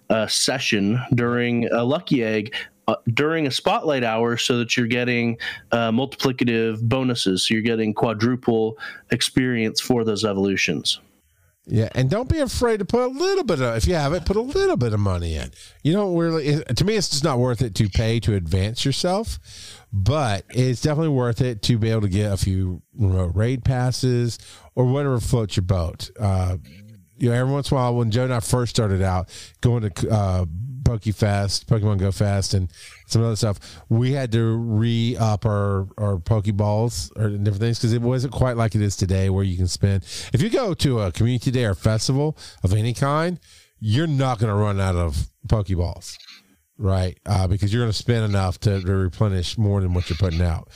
[0.09, 2.53] uh, session during a lucky egg.
[2.87, 5.37] Uh, during a spotlight hour, so that you're getting
[5.71, 8.77] uh, multiplicative bonuses, so you're getting quadruple
[9.09, 10.99] experience for those evolutions.
[11.67, 14.23] Yeah, and don't be afraid to put a little bit of if you have it,
[14.23, 15.51] put a little bit of money in.
[15.83, 16.63] You don't really.
[16.63, 19.39] To me, it's just not worth it to pay to advance yourself,
[19.91, 24.37] but it's definitely worth it to be able to get a few remote raid passes
[24.75, 26.11] or whatever floats your boat.
[26.19, 26.57] Uh,
[27.17, 29.29] you know, every once in a while, when Joe and I first started out
[29.61, 30.45] going to uh,
[30.85, 32.71] PokeFest, Pokemon Go Fest, and
[33.07, 37.93] some other stuff, we had to re up our our Pokeballs or different things because
[37.93, 40.03] it wasn't quite like it is today, where you can spend.
[40.31, 43.39] If you go to a community day or festival of any kind,
[43.79, 46.17] you're not going to run out of Pokeballs,
[46.77, 47.19] right?
[47.25, 50.41] Uh, because you're going to spend enough to, to replenish more than what you're putting
[50.41, 50.69] out.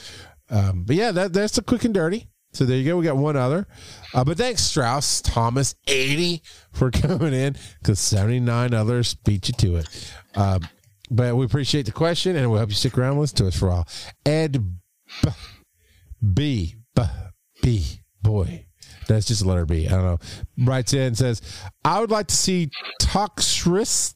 [0.49, 2.27] Um, but yeah, that that's the quick and dirty.
[2.51, 2.97] So there you go.
[2.97, 3.67] We got one other.
[4.13, 9.75] Uh, but thanks, Strauss Thomas, 80 for coming in because 79 others beat you to
[9.77, 10.13] it.
[10.35, 10.67] Um,
[11.11, 13.57] but we appreciate the question and we hope you stick around and listen to us
[13.57, 13.87] for a while.
[14.25, 14.63] Ed
[15.21, 15.31] B,
[16.33, 17.03] B, B,
[17.61, 18.65] B, boy.
[19.07, 19.87] That's just a letter B.
[19.87, 20.19] I don't know.
[20.65, 21.41] Writes in and says,
[21.83, 22.69] I would like to see
[23.01, 24.13] toxris.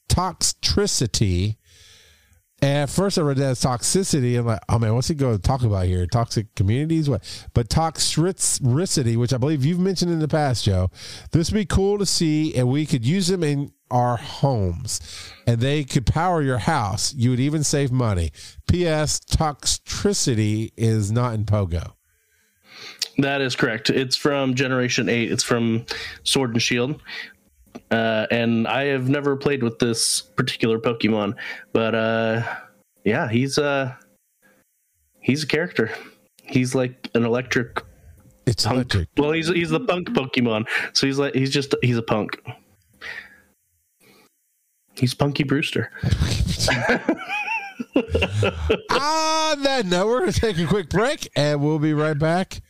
[2.63, 4.39] And at first I read that as toxicity.
[4.39, 6.05] I'm like, oh man, what's he going to talk about here?
[6.05, 7.09] Toxic communities?
[7.09, 7.21] What?
[7.53, 10.89] But Toxtricity, which I believe you've mentioned in the past, Joe.
[11.31, 15.01] This would be cool to see, and we could use them in our homes,
[15.45, 17.13] and they could power your house.
[17.13, 18.31] You would even save money.
[18.65, 19.19] P.S.
[19.19, 21.91] Toxtricity is not in Pogo.
[23.17, 23.89] That is correct.
[23.89, 25.31] It's from Generation 8.
[25.31, 25.85] It's from
[26.23, 27.01] Sword and Shield.
[27.91, 31.35] Uh, and I have never played with this particular Pokemon,
[31.73, 32.43] but uh,
[33.03, 33.93] yeah, he's uh,
[35.19, 35.91] he's a character.
[36.43, 37.81] He's like an electric
[38.45, 38.75] It's punk.
[38.75, 39.09] electric.
[39.17, 42.37] Well, he's he's the punk Pokemon, so he's like he's just he's a punk.
[44.95, 45.91] He's Punky Brewster.
[47.95, 52.61] On that note, we're going to take a quick break, and we'll be right back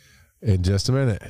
[0.41, 1.21] in just a minute.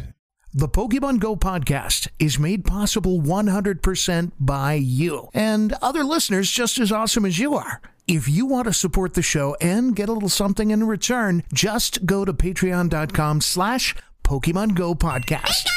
[0.55, 6.91] The Pokemon Go podcast is made possible 100% by you and other listeners just as
[6.91, 7.81] awesome as you are.
[8.07, 12.05] If you want to support the show and get a little something in return, just
[12.05, 15.69] go to patreon.com slash Pokemon Go podcast.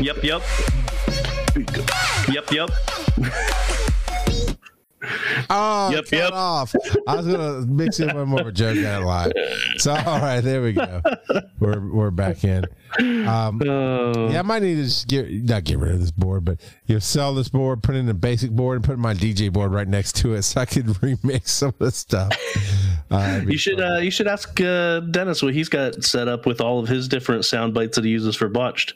[0.00, 0.42] Yep, yep.
[2.30, 3.92] Yep, yep.
[5.50, 6.32] Oh, Yep, cut yep.
[6.32, 6.74] off.
[7.06, 9.32] I was gonna mix in one more joke out live.
[9.78, 11.00] So all right, there we go.
[11.60, 12.64] We're we're back in.
[12.98, 16.44] Um, Oh, yeah, I might need to just get not get rid of this board,
[16.44, 19.52] but you know, sell this board, put in a basic board, and put my DJ
[19.52, 22.32] board right next to it, so I could remix some of the stuff.
[23.10, 26.60] Uh, you should uh, you should ask uh, Dennis what he's got set up with
[26.60, 28.94] all of his different sound bites that he uses for botched.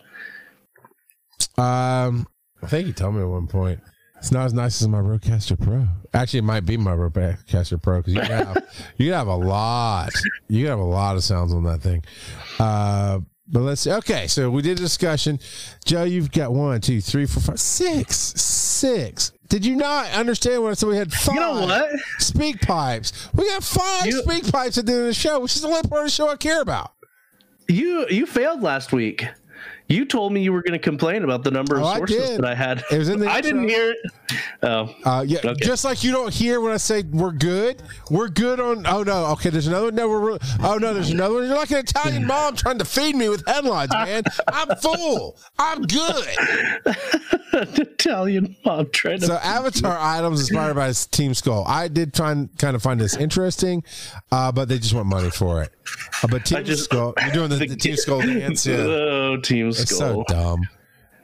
[1.59, 2.27] Um,
[2.63, 3.81] I think he told me at one point.
[4.21, 5.89] It's not as nice as my Rodecaster Pro.
[6.13, 8.57] Actually, it might be my Rodecaster Pro because you can have
[8.99, 10.11] you can have a lot.
[10.49, 12.05] You can have a lot of sounds on that thing.
[12.59, 13.91] Uh, but let's see.
[13.93, 15.41] Okay, so we did a discussion.
[15.85, 19.33] Joe, you've got one, two, three, four, five, six, six.
[19.49, 21.35] Did you not understand when I said we had five?
[21.35, 21.91] You know what?
[22.19, 23.29] Speak pipes.
[23.35, 25.69] We got five You- speak pipes at the end of the show, which is the
[25.69, 26.93] only part of the show I care about.
[27.69, 29.27] You you failed last week.
[29.91, 32.29] You told me you were going to complain about the number of Oh, I sources
[32.31, 32.39] did.
[32.39, 32.85] that I had.
[32.93, 33.99] It was in the I didn't hear it.
[34.63, 35.65] Oh, Uh, yeah, Okay.
[35.67, 37.83] just like you don't hear when I say we're good.
[38.09, 38.87] We're good on.
[38.87, 39.51] Oh no, okay.
[39.51, 39.87] There's another.
[39.87, 39.95] One.
[39.97, 40.39] No, we're.
[40.63, 41.47] Oh no, there's another one.
[41.47, 44.23] You're like an Italian mom trying to feed me with headlines, man.
[44.47, 45.37] I'm full.
[45.59, 46.25] I'm good.
[47.53, 49.27] Italian mom trying to.
[49.27, 51.65] So Avatar items inspired by Team Skull.
[51.67, 53.83] I did and kind of find this interesting,
[54.31, 55.73] uh, but they just want money for it.
[56.23, 58.67] Uh, but Team just- Skull, you're doing the, the Team Skull dance.
[58.67, 58.77] Yeah.
[58.77, 60.69] Oh, Team It's so dumb.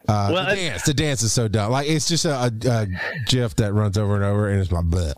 [0.09, 1.73] Uh, Well, the dance, the dance is so dumb.
[1.73, 2.31] Like it's just a,
[2.64, 2.87] a, a
[3.27, 5.12] GIF that runs over and over, and it's my bleh.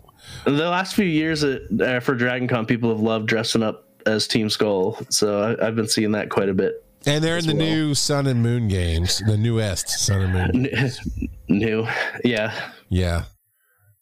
[0.45, 4.27] the last few years at, uh, for Dragon Con, people have loved dressing up as
[4.27, 4.97] Team Skull.
[5.09, 6.83] So I, I've been seeing that quite a bit.
[7.05, 7.65] And they're in the well.
[7.65, 10.89] new Sun and Moon games, the newest Sun and Moon.
[11.47, 11.87] New,
[12.25, 12.53] yeah.
[12.89, 13.23] Yeah.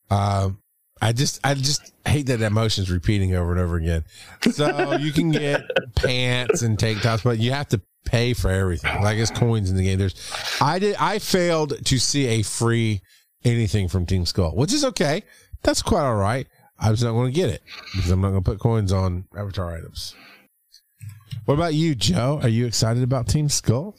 [0.09, 0.59] Um,
[1.01, 4.03] I just, I just hate that emotion's repeating over and over again.
[4.51, 5.63] So you can get
[5.95, 9.01] pants and tank tops, but you have to pay for everything.
[9.01, 9.99] Like it's coins in the game.
[9.99, 10.15] There's,
[10.61, 13.01] I did, I failed to see a free
[13.43, 15.23] anything from Team Skull, which is okay.
[15.63, 16.47] That's quite all right.
[16.79, 17.61] I was not going to get it
[17.95, 20.15] because I'm not going to put coins on avatar items.
[21.45, 22.39] What about you, Joe?
[22.41, 23.95] Are you excited about Team Skull?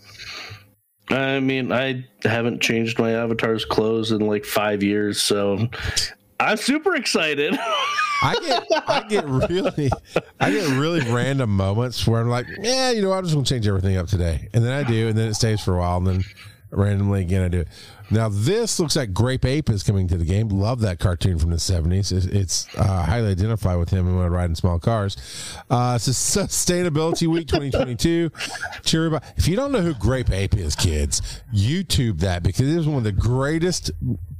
[1.10, 5.68] I mean, I haven't changed my avatar's clothes in like five years, so
[6.40, 7.58] I'm super excited.
[8.22, 9.90] I get I get really
[10.40, 13.66] I get really random moments where I'm like, yeah, you know, I'm just gonna change
[13.66, 16.06] everything up today, and then I do, and then it stays for a while, and
[16.06, 16.24] then
[16.70, 17.68] randomly again I do it.
[18.10, 20.48] Now this looks like Grape Ape is coming to the game.
[20.48, 22.12] Love that cartoon from the '70s.
[22.12, 25.16] It's, it's uh, highly identify with him when I ride in small cars.
[25.70, 28.30] Uh, it's a Sustainability Week 2022.
[28.84, 32.86] Cheery If you don't know who Grape Ape is, kids, YouTube that because it is
[32.86, 33.90] one of the greatest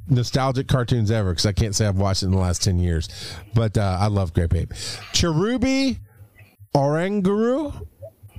[0.09, 1.31] nostalgic cartoons ever.
[1.31, 3.09] Because I can't say I've watched it in the last ten years,
[3.53, 4.69] but uh, I love Grape Ape.
[5.13, 5.99] Cherubi
[6.75, 7.87] Oranguru,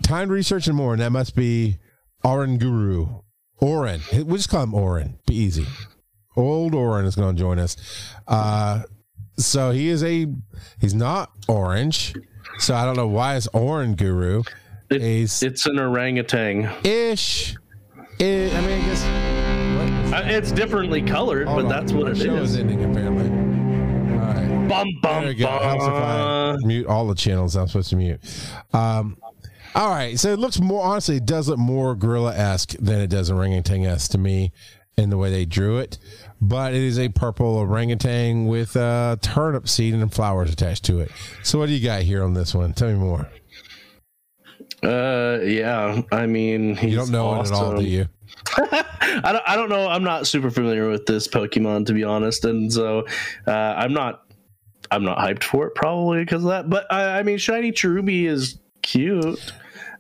[0.03, 1.79] time research and more, and that must be
[2.25, 3.23] Oranguru.
[3.63, 4.01] Oren.
[4.13, 5.19] We'll just call him Oren.
[5.27, 5.67] Be easy.
[6.35, 7.77] Old Oren is going to join us.
[8.27, 8.85] Uh,
[9.37, 10.27] so he is a,
[10.81, 12.15] he's not orange.
[12.59, 14.45] So I don't know why it's Oren Guru.
[14.89, 16.71] It- it's an orangutan.
[16.85, 17.55] ish.
[17.99, 19.30] I I mean, I guess.
[20.13, 21.69] Uh, It's differently colored, Hold but on.
[21.71, 22.53] that's what Our it show is.
[22.53, 23.29] is ending, apparently.
[24.19, 24.69] All right.
[24.69, 25.47] Bum There we go.
[25.47, 28.21] Helps if I mute all the channels I'm supposed to mute.
[28.73, 29.17] Um,
[29.75, 30.19] all right.
[30.19, 33.85] So it looks more, honestly, it does look more gorilla esque than it does orangutan
[33.85, 34.53] esque to me
[34.97, 35.99] in the way they drew it.
[36.41, 41.13] But it is a purple orangutan with a turnip seed and flowers attached to it.
[41.43, 42.73] So what do you got here on this one?
[42.73, 43.29] Tell me more.
[44.83, 46.03] Uh, yeah.
[46.11, 48.07] I mean, he's You don't know it at all, do you?
[48.57, 49.45] I don't.
[49.47, 49.89] I don't know.
[49.89, 53.07] I'm not super familiar with this Pokemon to be honest, and so
[53.47, 54.25] uh, I'm not.
[54.91, 56.69] I'm not hyped for it probably because of that.
[56.69, 59.53] But I, I mean, shiny Cherubi is cute.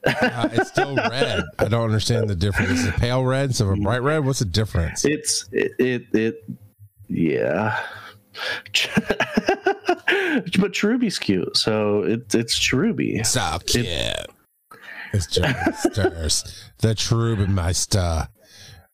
[0.05, 1.45] Uh, it's still red.
[1.59, 2.70] I don't understand the difference.
[2.70, 4.24] Is it pale red instead of a bright red?
[4.24, 5.05] What's the difference?
[5.05, 6.45] It's it it, it
[7.09, 7.79] yeah.
[10.59, 13.24] but Cherubi's cute, so it, it's Cherubi.
[13.27, 13.87] So cute.
[15.12, 16.45] It's just stirs.
[16.79, 18.29] the Trubemeister.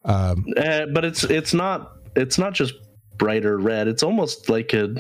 [0.07, 2.72] Um, Uh, but it's it's not it's not just
[3.18, 3.88] brighter red.
[3.88, 4.94] It's almost like a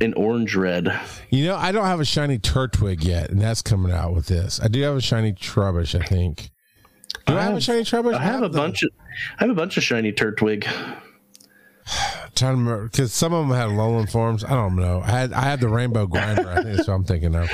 [0.00, 0.88] an orange red.
[1.30, 4.60] you know, I don't have a shiny Turtwig yet, and that's coming out with this.
[4.62, 6.50] I do have a shiny Trubbish, I think.
[7.26, 8.14] Do I, I have, a have- shiny Trubbish?
[8.14, 8.90] I have a the- bunch of
[9.38, 10.64] I have a bunch of shiny Turtwig.
[12.34, 14.44] trying to remember because some of them had Alolan forms.
[14.44, 15.00] I don't know.
[15.04, 16.48] I had I had the Rainbow Grinder.
[16.50, 17.48] I think that's what I'm thinking of.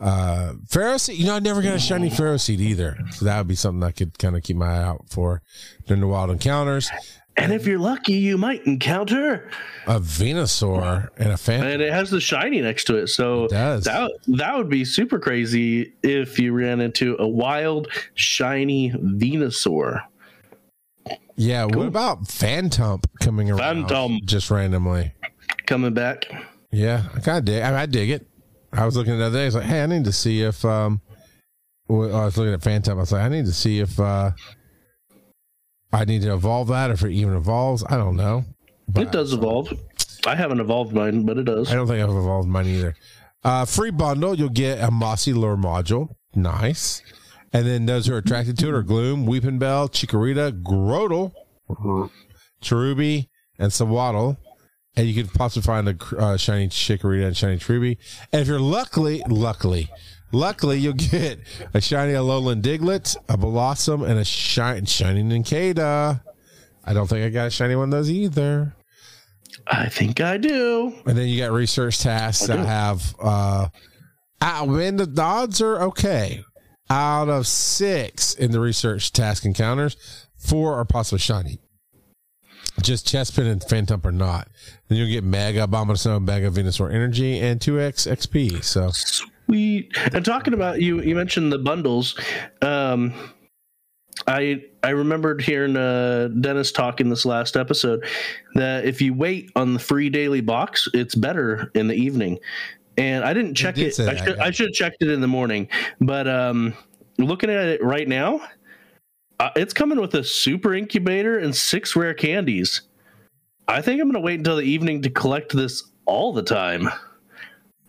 [0.00, 2.96] Uh, Ferroseed, you know, I never got a shiny Ferroseed either.
[3.12, 5.42] So that would be something I could kind of keep my eye out for
[5.86, 6.90] during the wild encounters.
[7.36, 9.48] And if you're lucky, you might encounter
[9.86, 11.64] a Venusaur and a fan.
[11.64, 13.08] And it has the shiny next to it.
[13.08, 13.84] So it does.
[13.84, 20.02] that that would be super crazy if you ran into a wild shiny Venusaur.
[21.36, 21.78] Yeah, cool.
[21.78, 24.24] what about Phantump coming around Phantump.
[24.24, 25.12] just randomly?
[25.66, 26.24] Coming back.
[26.72, 27.62] Yeah, I kind of dig.
[27.62, 28.26] I, mean, I dig it.
[28.72, 29.42] I was looking at the other day.
[29.42, 31.00] I was like, hey, I need to see if um,
[31.88, 32.92] well, I was looking at Phantump.
[32.92, 34.32] I was like, I need to see if uh,
[35.92, 37.84] I need to evolve that, or if it even evolves.
[37.88, 38.44] I don't know.
[38.88, 39.72] But it does evolve.
[40.26, 41.70] I haven't evolved mine, but it does.
[41.70, 42.96] I don't think I've evolved mine either.
[43.44, 46.08] Uh, free bundle, you'll get a mossy lure module.
[46.34, 47.02] Nice.
[47.52, 51.32] And then those who are attracted to it are Gloom, Weepinbell, Chikorita, Grotle,
[52.60, 54.36] Cherubi, and Sewaddle.
[54.98, 57.98] And you can possibly find a uh, shiny Chikorita and shiny Cherubi.
[58.32, 59.88] And if you're luckily, luckily,
[60.32, 61.38] luckily, you'll get
[61.72, 66.20] a shiny Alolan Diglett, a Blossom, and a shiny, shiny Nincada.
[66.84, 68.74] I don't think I got a shiny one of those either.
[69.68, 70.92] I think I do.
[71.06, 73.68] And then you got research tasks that have uh
[74.40, 76.42] out when the odds are okay.
[76.90, 79.96] Out of six in the research task encounters,
[80.36, 81.60] four are possibly shiny.
[82.82, 84.48] Just Chespin and Phantump are not.
[84.88, 88.62] Then you'll get Mega Abomasnow, Mega Venusaur Energy, and 2x XP.
[88.62, 89.96] So sweet.
[90.12, 92.18] And talking about you, you mentioned the bundles.
[92.62, 93.14] Um,
[94.26, 98.04] I I remembered hearing uh, Dennis talk in this last episode
[98.54, 102.38] that if you wait on the free daily box, it's better in the evening.
[102.96, 103.98] And I didn't check it.
[104.00, 105.68] I should, I should have checked it in the morning.
[106.00, 106.74] But um,
[107.16, 108.40] looking at it right now,
[109.40, 112.82] uh, it's coming with a super incubator and six rare candies.
[113.68, 116.88] I think I'm going to wait until the evening to collect this all the time.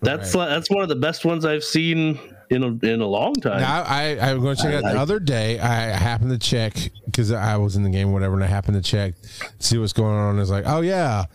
[0.01, 0.47] That's right.
[0.47, 2.19] that's one of the best ones I've seen
[2.49, 3.61] in a, in a long time.
[3.61, 5.59] Now, I I was going to check out the other day.
[5.59, 6.73] I happened to check
[7.05, 9.15] because I was in the game, or whatever, and I happened to check
[9.59, 10.39] see what's going on.
[10.39, 11.25] It's like, oh yeah,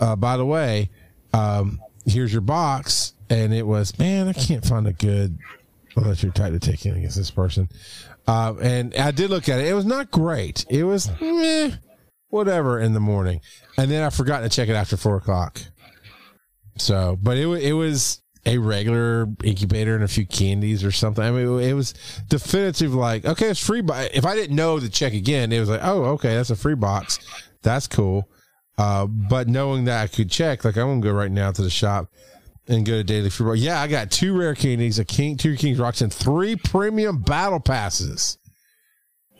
[0.00, 0.90] uh, by the way,
[1.34, 5.38] um, here's your box, and it was man, I can't find a good
[5.96, 7.68] electric type to take in against this person.
[8.26, 9.66] Uh, and I did look at it.
[9.66, 10.64] It was not great.
[10.68, 11.72] It was meh,
[12.28, 13.40] whatever in the morning,
[13.78, 15.60] and then I forgot to check it after four o'clock.
[16.76, 21.24] So, but it it was a regular incubator and a few candies or something.
[21.24, 21.94] I mean, it was
[22.28, 22.94] definitive.
[22.94, 23.80] Like, okay, it's free.
[23.80, 26.56] But if I didn't know to check again, it was like, oh, okay, that's a
[26.56, 27.18] free box.
[27.62, 28.28] That's cool.
[28.78, 31.70] Uh, but knowing that I could check, like, I'm gonna go right now to the
[31.70, 32.08] shop
[32.68, 33.46] and go to daily free.
[33.46, 33.60] Box.
[33.60, 37.60] Yeah, I got two rare candies, a king, two kings rocks, and three premium battle
[37.60, 38.38] passes.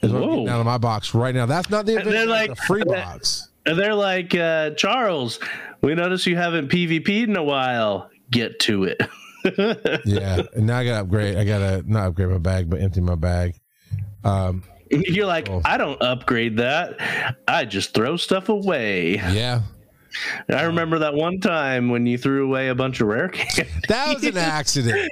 [0.02, 1.46] Is what I'm getting out of my box right now.
[1.46, 3.48] That's not the they're like a free box.
[3.64, 5.40] And They're like uh, Charles.
[5.82, 9.00] We notice you haven't PvP'd in a while get to it.
[10.04, 11.36] yeah, and now I got to upgrade.
[11.36, 13.60] I got to not upgrade my bag, but empty my bag.
[14.24, 15.62] Um, You're like, oh.
[15.64, 17.36] I don't upgrade that.
[17.48, 19.14] I just throw stuff away.
[19.14, 19.62] Yeah.
[20.48, 23.70] I remember that one time when you threw away a bunch of rare candy.
[23.88, 25.10] That was an accident.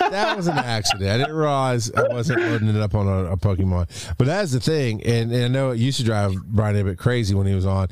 [0.00, 1.10] that was an accident.
[1.10, 4.14] I didn't realize I wasn't loading it up on a, a Pokemon.
[4.18, 6.98] But that's the thing, and, and, I know it used to drive Brian a bit
[6.98, 7.88] crazy when he was on,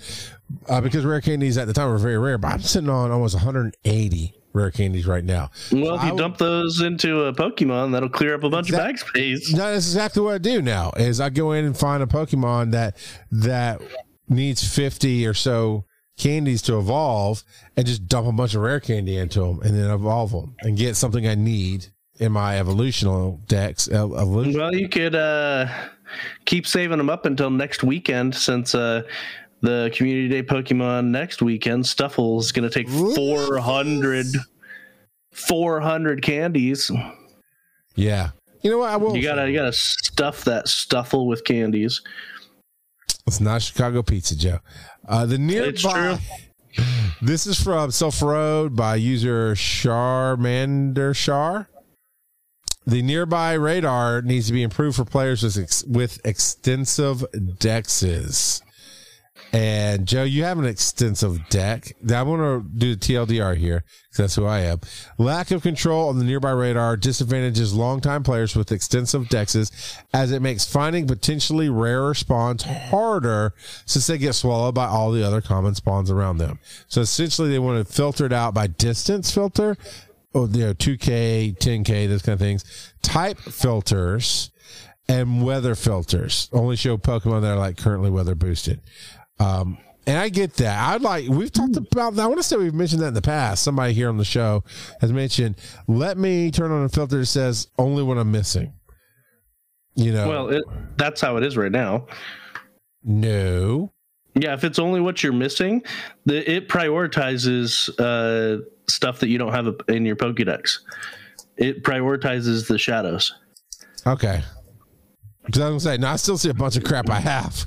[0.69, 2.39] uh, because rare candies at the time were very rare.
[2.39, 5.51] But I'm sitting on almost 180 rare candies right now.
[5.71, 8.81] Well, so if you dump those into a Pokemon, that'll clear up a bunch that,
[8.81, 9.53] of bag space.
[9.53, 10.93] No, that's exactly what I do now.
[10.97, 12.97] Is I go in and find a Pokemon that
[13.31, 13.83] that
[14.29, 15.85] needs fifty or so
[16.17, 17.43] candies to evolve,
[17.77, 20.77] and just dump a bunch of rare candy into them, and then evolve them and
[20.77, 21.87] get something I need
[22.19, 23.89] in my evolutional decks.
[23.89, 24.59] Evolution.
[24.59, 25.67] Well, you could uh,
[26.45, 28.75] keep saving them up until next weekend, since.
[28.75, 29.03] Uh,
[29.65, 31.85] the community day Pokemon next weekend.
[31.85, 34.27] Stufful is going to take 400,
[35.33, 36.91] 400 candies.
[37.95, 38.31] Yeah.
[38.62, 38.91] You know what?
[38.91, 39.17] I will.
[39.17, 42.03] You gotta, you gotta stuff that Stufful with candies.
[43.27, 44.59] It's not Chicago pizza, Joe.
[45.07, 46.18] Uh, the nearby.
[47.22, 51.68] This is from Silph Road by user Charmander Char.
[52.85, 58.61] The nearby radar needs to be improved for players with, ex- with extensive dexes.
[59.55, 61.93] And Joe, you have an extensive deck.
[62.13, 64.81] I want to do the TLDR here because that's who I am.
[65.17, 70.43] Lack of control on the nearby radar disadvantages longtime players with extensive dexes as it
[70.43, 73.55] makes finding potentially rarer spawns harder
[73.87, 76.59] since they get swallowed by all the other common spawns around them.
[76.89, 79.77] So essentially, they want to filter it out by distance filter,
[80.33, 82.93] or you know, 2K, 10K, those kind of things.
[83.03, 84.51] Type filters
[85.09, 88.81] and weather filters only show Pokemon that are like currently weather boosted.
[89.39, 90.91] Um, and I get that.
[90.91, 92.18] I'd like we've talked about.
[92.18, 93.62] I want to say we've mentioned that in the past.
[93.62, 94.64] Somebody here on the show
[95.01, 95.57] has mentioned,
[95.87, 98.74] "Let me turn on a filter that says only when I'm missing."
[99.95, 100.64] You know, well, it,
[100.97, 102.07] that's how it is right now.
[103.03, 103.93] No.
[104.35, 105.82] Yeah, if it's only what you're missing,
[106.24, 110.80] the, it prioritizes uh, stuff that you don't have in your Pokédex.
[111.57, 113.32] It prioritizes the shadows.
[114.07, 114.43] Okay.
[115.45, 117.66] Because I was gonna say, no, I still see a bunch of crap I have,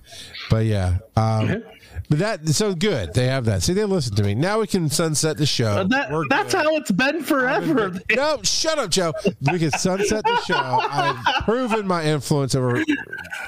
[0.50, 0.98] but yeah.
[1.16, 1.64] Um,
[2.10, 3.14] but that so good.
[3.14, 3.64] They have that.
[3.64, 4.34] See, they listen to me.
[4.34, 5.68] Now we can sunset the show.
[5.68, 6.64] Uh, that, that's good.
[6.64, 7.90] how it's been forever.
[7.90, 9.14] Been, no, shut up, Joe.
[9.52, 10.56] We can sunset the show.
[10.56, 12.82] I've proven my influence over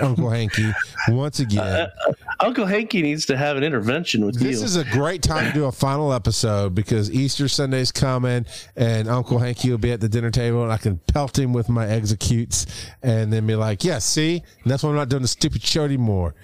[0.01, 0.71] Uncle Hanky
[1.07, 1.59] once again.
[1.59, 4.49] Uh, uh, Uncle Hanky needs to have an intervention with this you.
[4.51, 8.45] This is a great time to do a final episode because Easter Sunday's coming,
[8.75, 11.69] and Uncle Hanky will be at the dinner table, and I can pelt him with
[11.69, 12.65] my executes,
[13.03, 15.85] and then be like, "Yeah, see, and that's why I'm not doing the stupid show
[15.85, 16.35] anymore."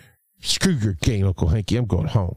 [0.46, 1.78] Screw your game, Uncle Hanky.
[1.78, 2.36] I'm going home.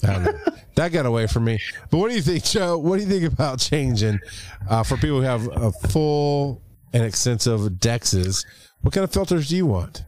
[0.02, 1.60] that got away from me.
[1.90, 2.78] But what do you think, Joe?
[2.78, 4.20] What do you think about changing
[4.68, 6.62] uh, for people who have a full
[6.92, 8.46] and extensive dexes?
[8.82, 10.04] What kind of filters do you want?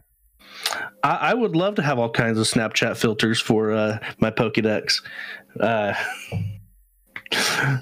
[1.03, 5.01] I, I would love to have all kinds of Snapchat filters for uh, my Pokedex.
[5.59, 5.93] Uh,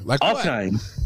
[0.04, 0.44] like all what?
[0.44, 0.99] kinds.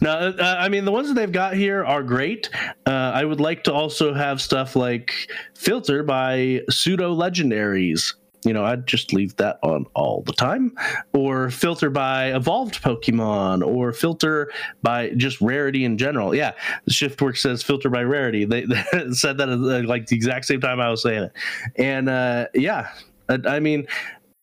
[0.00, 2.50] Now, uh, I mean, the ones that they've got here are great.
[2.86, 8.14] Uh, I would like to also have stuff like filter by pseudo legendaries.
[8.44, 10.72] You know, I'd just leave that on all the time,
[11.12, 14.52] or filter by evolved Pokemon, or filter
[14.82, 16.32] by just rarity in general.
[16.32, 16.52] Yeah,
[16.88, 18.44] Shiftwork says filter by rarity.
[18.44, 21.32] They, they said that at like the exact same time I was saying it,
[21.74, 22.90] and uh, yeah,
[23.28, 23.88] I, I mean,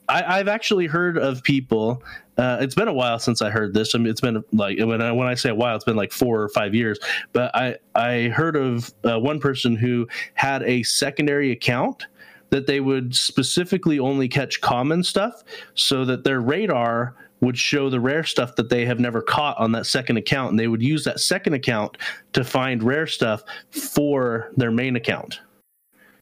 [0.09, 2.03] I, have actually heard of people
[2.37, 3.93] uh, it's been a while since I heard this.
[3.93, 6.11] I mean, it's been like when I when I say a while, it's been like
[6.11, 6.99] four or five years.
[7.31, 12.07] But I I heard of uh, one person who had a secondary account
[12.49, 15.43] that they would specifically only catch common stuff,
[15.75, 19.71] so that their radar would show the rare stuff that they have never caught on
[19.73, 21.97] that second account, and they would use that second account
[22.31, 25.41] to find rare stuff for their main account.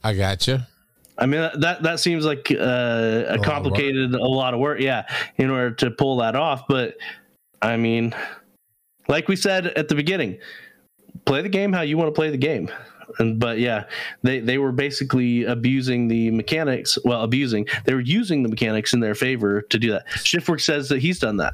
[0.03, 0.67] I gotcha.
[1.17, 4.79] I mean that that seems like uh, a, a complicated, a lot of work.
[4.79, 5.07] Yeah,
[5.37, 6.67] in order to pull that off.
[6.67, 6.97] But
[7.61, 8.15] I mean,
[9.07, 10.39] like we said at the beginning,
[11.25, 12.69] play the game how you want to play the game.
[13.19, 13.85] And but yeah,
[14.23, 16.97] they they were basically abusing the mechanics.
[17.03, 17.67] Well, abusing.
[17.85, 20.07] They were using the mechanics in their favor to do that.
[20.07, 21.53] Shiftwork says that he's done that.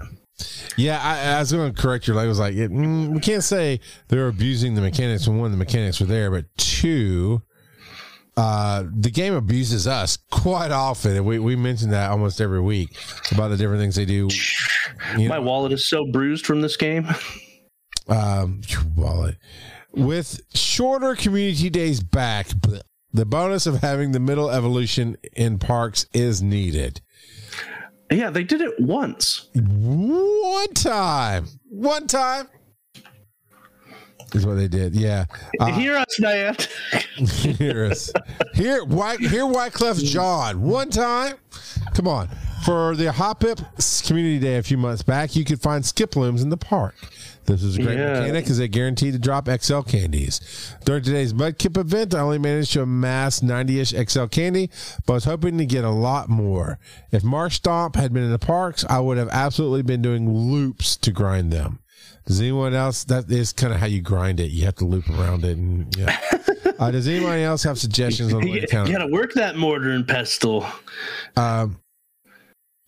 [0.75, 2.37] Yeah, I, I was going to correct your language.
[2.37, 6.05] Like, it, mm, we can't say they're abusing the mechanics when one, the mechanics were
[6.05, 7.41] there, but two,
[8.37, 12.95] uh, the game abuses us quite often, and we, we mention that almost every week
[13.31, 14.29] about the different things they do.
[15.17, 17.07] You My know, wallet is so bruised from this game.
[18.09, 18.61] Um,
[18.95, 19.37] wallet
[19.97, 22.47] with shorter community days back,
[23.11, 27.01] the bonus of having the middle evolution in parks is needed.
[28.11, 29.49] Yeah, they did it once.
[29.55, 31.47] One time.
[31.69, 32.47] One time
[34.33, 34.95] is what they did.
[34.95, 35.25] Yeah.
[35.59, 37.57] Uh, hear us, Niantic.
[37.57, 38.11] hear us.
[38.53, 41.35] Hear, White, hear Wyclef John one time.
[41.93, 42.29] Come on.
[42.65, 43.63] For the Hoppip
[44.05, 46.95] Community Day a few months back, you could find skiplooms in the park.
[47.45, 48.19] This is a great yeah.
[48.19, 50.75] mechanic because they guaranteed to drop XL candies.
[50.83, 54.69] During today's Mudkip event, I only managed to amass 90 ish XL candy,
[55.05, 56.77] but I was hoping to get a lot more.
[57.11, 61.11] If Marshtomp had been in the parks, I would have absolutely been doing loops to
[61.11, 61.79] grind them.
[62.27, 63.05] Does anyone else?
[63.05, 64.51] That is kind of how you grind it.
[64.51, 66.19] You have to loop around it, and yeah.
[66.79, 70.05] uh, does anybody else have suggestions on the you, you gotta work that mortar and
[70.05, 70.65] pestle.
[71.37, 71.79] Um,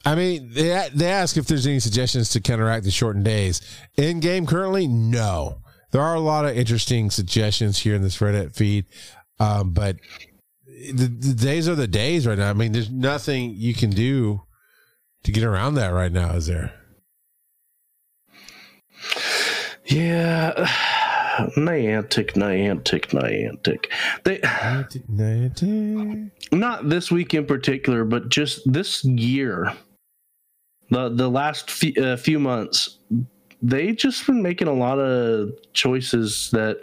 [0.06, 3.62] I mean, they they ask if there's any suggestions to counteract the shortened days
[3.96, 4.88] in game currently.
[4.88, 5.62] No,
[5.92, 8.88] there are a lot of interesting suggestions here in this Reddit feed,
[9.40, 9.96] um, but
[10.66, 12.50] the, the days are the days right now.
[12.50, 14.42] I mean, there's nothing you can do
[15.24, 16.34] to get around that right now.
[16.34, 16.74] Is there?
[19.90, 20.68] Yeah.
[21.56, 23.86] Niantic, Niantic, Niantic.
[24.24, 26.32] They Niantic, Niantic.
[26.52, 29.74] not this week in particular, but just this year,
[30.90, 32.98] the the last few, uh, few months,
[33.62, 36.80] they just been making a lot of choices that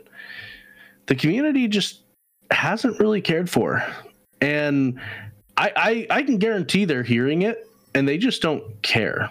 [1.04, 2.00] the community just
[2.50, 3.84] hasn't really cared for,
[4.40, 4.98] and
[5.59, 9.30] I I, I can guarantee they're hearing it, and they just don't care.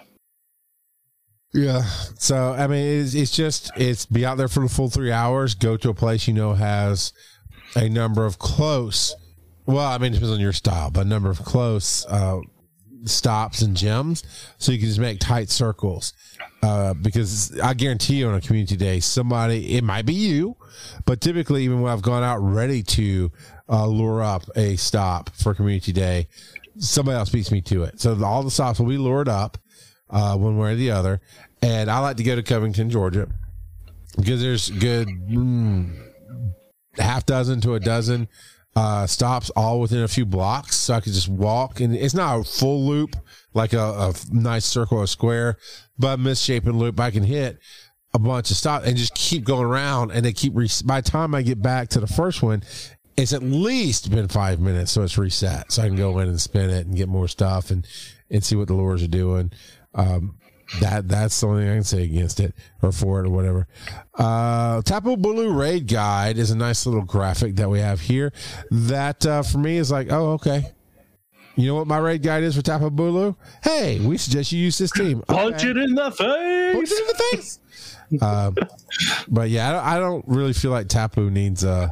[1.52, 1.82] Yeah.
[2.18, 5.54] So I mean, it's, it's just it's be out there for the full three hours.
[5.54, 7.12] Go to a place you know has
[7.74, 9.14] a number of close.
[9.64, 12.40] Well, I mean, it depends on your style, but a number of close uh,
[13.04, 14.22] stops and gems,
[14.58, 16.12] so you can just make tight circles.
[16.62, 20.56] Uh, because I guarantee you, on a community day, somebody it might be you,
[21.04, 23.30] but typically, even when I've gone out ready to
[23.68, 26.28] uh, lure up a stop for community day,
[26.78, 28.00] somebody else beats me to it.
[28.00, 29.58] So all the stops will be lured up
[30.10, 31.20] uh, one way or the other.
[31.62, 33.28] And I like to go to Covington, Georgia,
[34.16, 35.96] because there's good mm,
[36.98, 38.28] half dozen to a dozen
[38.76, 41.80] uh, stops all within a few blocks, so I could just walk.
[41.80, 43.16] And it's not a full loop
[43.54, 45.56] like a, a nice circle or square,
[45.98, 47.58] but misshapen loop I can hit
[48.12, 50.10] a bunch of stops and just keep going around.
[50.10, 52.62] And they keep re- by the time I get back to the first one,
[53.16, 56.38] it's at least been five minutes, so it's reset, so I can go in and
[56.38, 57.86] spin it and get more stuff and
[58.30, 59.52] and see what the lures are doing.
[59.96, 60.38] Um,
[60.80, 63.68] that that's the only thing I can say against it or for it or whatever.
[64.14, 68.32] Uh, Tapu Bulu Raid Guide is a nice little graphic that we have here.
[68.70, 70.72] That uh, for me is like, oh okay.
[71.58, 73.34] You know what my raid guide is for Tapu Bulu?
[73.62, 75.22] Hey, we suggest you use this team.
[75.26, 76.74] Punch it in the face.
[76.74, 77.58] Punch it in the face.
[78.20, 78.50] uh,
[79.28, 81.90] but yeah, I don't, I don't, really feel like Tapu needs a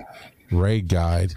[0.51, 1.33] raid guide.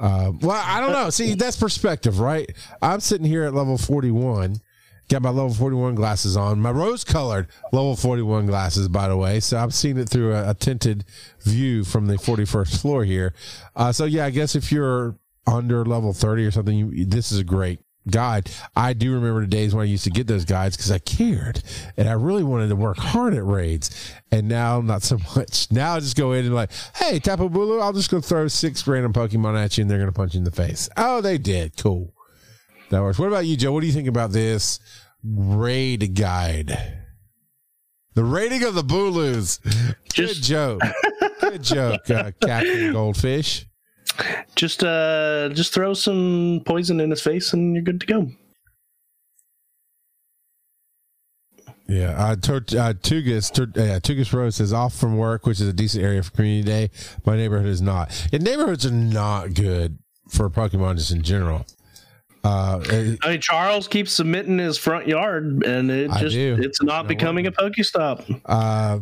[0.00, 1.10] Uh, well, I don't know.
[1.10, 2.50] See, that's perspective, right?
[2.82, 4.60] I'm sitting here at level 41
[5.08, 9.40] Got my level 41 glasses on, my rose colored level 41 glasses, by the way.
[9.40, 11.04] So I'm seeing it through a, a tinted
[11.40, 13.32] view from the 41st floor here.
[13.74, 17.38] Uh, so yeah, I guess if you're under level 30 or something, you, this is
[17.38, 17.80] a great
[18.10, 18.50] guide.
[18.76, 21.62] I do remember the days when I used to get those guides because I cared
[21.96, 24.12] and I really wanted to work hard at raids.
[24.30, 25.70] And now not so much.
[25.70, 28.86] Now I just go in and like, hey, Tapu Bulu, I'll just go throw six
[28.86, 30.88] random Pokemon at you and they're going to punch you in the face.
[30.96, 31.76] Oh, they did.
[31.76, 32.12] Cool.
[32.90, 33.18] That works.
[33.18, 33.72] What about you, Joe?
[33.72, 34.80] What do you think about this
[35.22, 36.96] raid guide?
[38.14, 39.60] The rating of the Bulus.
[40.14, 40.82] Good joke.
[41.40, 43.66] Good joke, uh, Captain Goldfish.
[44.56, 48.30] Just uh just throw some poison in his face and you're good to go.
[51.86, 56.04] Yeah, uh, uh, Tugas, uh, Tugas Rose is off from work, which is a decent
[56.04, 56.90] area for community day.
[57.24, 58.28] My neighborhood is not.
[58.30, 61.64] And neighborhoods are not good for Pokemon just in general.
[62.44, 62.80] Uh,
[63.22, 67.44] I mean, Charles keeps submitting his front yard, and it just it's not you becoming
[67.46, 67.54] what?
[67.58, 68.40] a Pokestop.
[68.46, 69.00] Uh,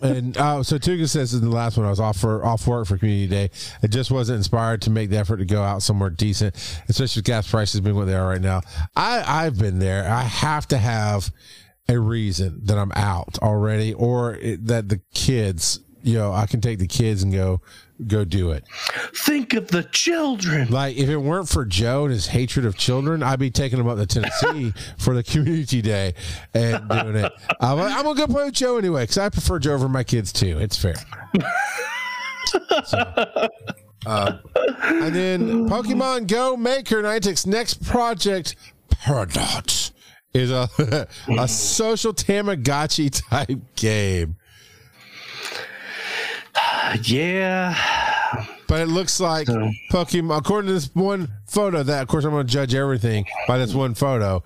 [0.00, 2.86] and uh, so Tuga says in the last one, I was off for off work
[2.86, 3.50] for Community Day.
[3.82, 6.54] It just wasn't inspired to make the effort to go out somewhere decent,
[6.88, 8.62] especially with gas prices being what they are right now.
[8.94, 10.08] I I've been there.
[10.08, 11.32] I have to have
[11.88, 16.60] a reason that I'm out already, or it, that the kids, you know, I can
[16.60, 17.60] take the kids and go
[18.08, 18.64] go do it.
[19.14, 20.68] Think of the children.
[20.68, 23.88] Like if it weren't for Joe and his hatred of children, I'd be taking them
[23.88, 26.14] up to Tennessee for the community day
[26.54, 27.32] and doing it.
[27.60, 30.32] I'm, I'm gonna go play with Joe anyway because I prefer Joe over my kids
[30.32, 30.58] too.
[30.58, 30.94] It's fair.
[32.84, 32.98] so,
[34.06, 34.38] uh,
[34.82, 38.56] and then Pokemon Go Maker Niantic's next project,
[38.90, 39.92] Peridot,
[40.34, 40.68] is a
[41.38, 44.36] a social Tamagotchi type game.
[47.04, 47.74] Yeah.
[48.68, 49.70] But it looks like so.
[49.90, 53.58] Pokemon, according to this one photo, that, of course, I'm going to judge everything by
[53.58, 54.42] this one photo.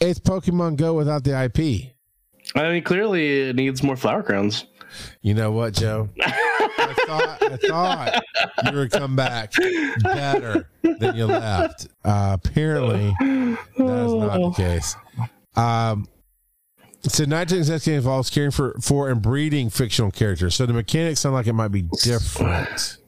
[0.00, 1.92] It's Pokemon Go without the IP.
[2.56, 4.66] I mean, clearly it needs more flower crowns.
[5.22, 6.08] You know what, Joe?
[6.20, 8.22] I thought I thought
[8.70, 9.52] you would come back
[10.02, 11.88] better than you left.
[12.04, 14.96] Uh, apparently, that is not the case.
[15.56, 16.08] Um,
[17.02, 20.54] so Niantic's next game involves caring for, for and breeding fictional characters.
[20.54, 22.98] So the mechanics sound like it might be different.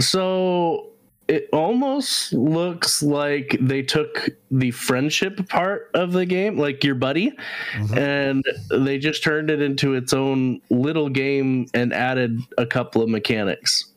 [0.00, 0.90] So
[1.28, 7.32] it almost looks like they took the friendship part of the game, like your buddy,
[7.74, 7.96] mm-hmm.
[7.96, 13.08] and they just turned it into its own little game and added a couple of
[13.08, 13.92] mechanics.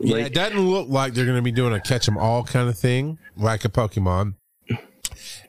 [0.00, 2.42] Yeah, like, it doesn't look like they're going to be doing a catch 'em all
[2.42, 4.34] kind of thing like a Pokemon.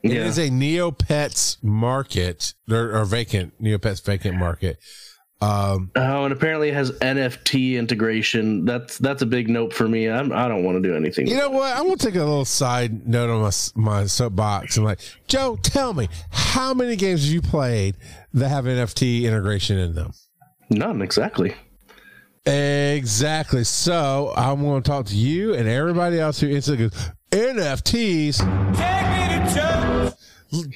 [0.02, 0.24] It yeah.
[0.24, 4.78] is a Neopets market or, or vacant Neopets vacant market.
[5.40, 8.64] Um, oh, and apparently it has NFT integration.
[8.64, 10.08] That's that's a big note for me.
[10.08, 11.28] I'm, I do not want to do anything.
[11.28, 11.76] You know what?
[11.76, 14.98] I'm gonna take a little side note on my my soapbox and like
[15.28, 17.96] Joe, tell me how many games have you played
[18.34, 20.12] that have NFT integration in them?
[20.70, 21.54] None exactly.
[22.44, 23.62] Exactly.
[23.62, 28.38] So I'm going to talk to you and everybody else who instantly goes NFTs.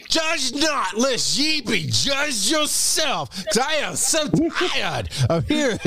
[0.06, 3.30] Judge not, lest ye be judged yourself.
[3.46, 5.78] Cause I am so tired of hearing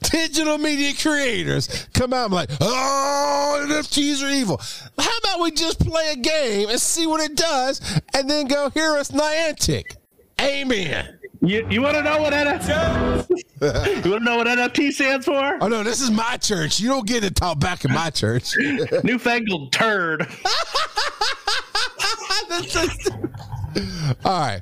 [0.00, 4.58] digital media creators come out and like, oh, NFTs are evil.
[4.98, 8.70] How about we just play a game and see what it does and then go
[8.70, 9.96] hear us Niantic?
[10.40, 11.17] Amen.
[11.40, 13.28] You, you want to know what NFT?
[14.04, 15.58] you want to know what NFT stands for?
[15.60, 16.80] Oh no, this is my church.
[16.80, 18.52] You don't get to talk back in my church.
[19.04, 20.26] Newfangled turd.
[24.24, 24.60] All right.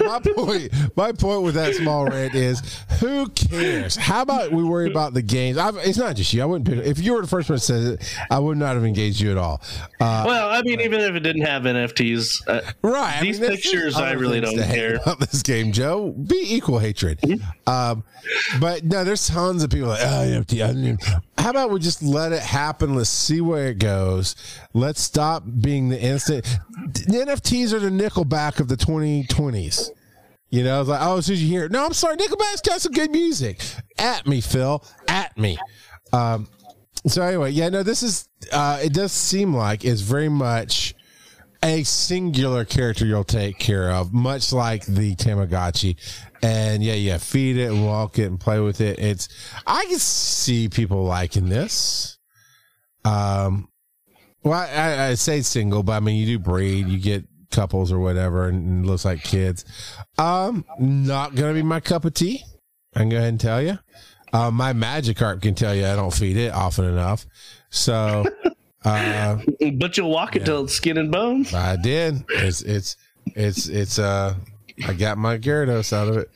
[0.00, 2.62] My point my point with that small rant is
[3.00, 3.96] Who cares?
[3.96, 5.58] How about we worry about the games?
[5.58, 6.42] I've, it's not just you.
[6.42, 6.86] I wouldn't.
[6.86, 9.30] If you were the first one that says it, I would not have engaged you
[9.30, 9.60] at all.
[10.00, 13.20] Uh, well, I mean, even if it didn't have NFTs, uh, right?
[13.20, 16.10] These I mean, pictures, I really don't care about this game, Joe.
[16.12, 17.20] Be equal hatred.
[17.20, 17.70] Mm-hmm.
[17.70, 18.04] Um,
[18.60, 21.22] but no, there's tons of people like, oh, NFT.
[21.38, 22.94] How about we just let it happen?
[22.94, 24.34] Let's see where it goes.
[24.74, 26.44] Let's stop being the instant.
[26.92, 27.90] The NFTs are the
[28.46, 29.90] Nickelback of the 2020s.
[30.48, 32.62] You know, it's like, oh, as soon as you hear it, no, I'm sorry, Nickelback's
[32.62, 33.60] got some good music.
[33.98, 34.84] At me, Phil.
[35.08, 35.58] At me.
[36.12, 36.48] Um,
[37.06, 40.94] so anyway, yeah, no, this is uh it does seem like it's very much
[41.62, 45.96] a singular character you'll take care of, much like the Tamagotchi.
[46.42, 48.98] And yeah, yeah, feed it and walk it and play with it.
[48.98, 49.28] It's
[49.66, 52.18] I can see people liking this.
[53.04, 53.68] Um
[54.42, 57.24] well, I, I say single, but I mean you do breed, you get
[57.56, 59.64] couples or whatever, and, it looks like kids.
[60.18, 62.44] Um, not gonna be my cup of tea.
[62.94, 63.78] I can go ahead and tell you.
[64.32, 67.26] Uh, my Magikarp can tell you I don't feed it often enough.
[67.70, 68.26] So,
[68.84, 69.38] uh,
[69.74, 71.46] but you'll walk it yeah, till it's skin and bone.
[71.54, 72.24] I did.
[72.28, 72.96] It's it's
[73.34, 74.34] it's it's uh,
[74.86, 76.30] I got my Gyarados out of it.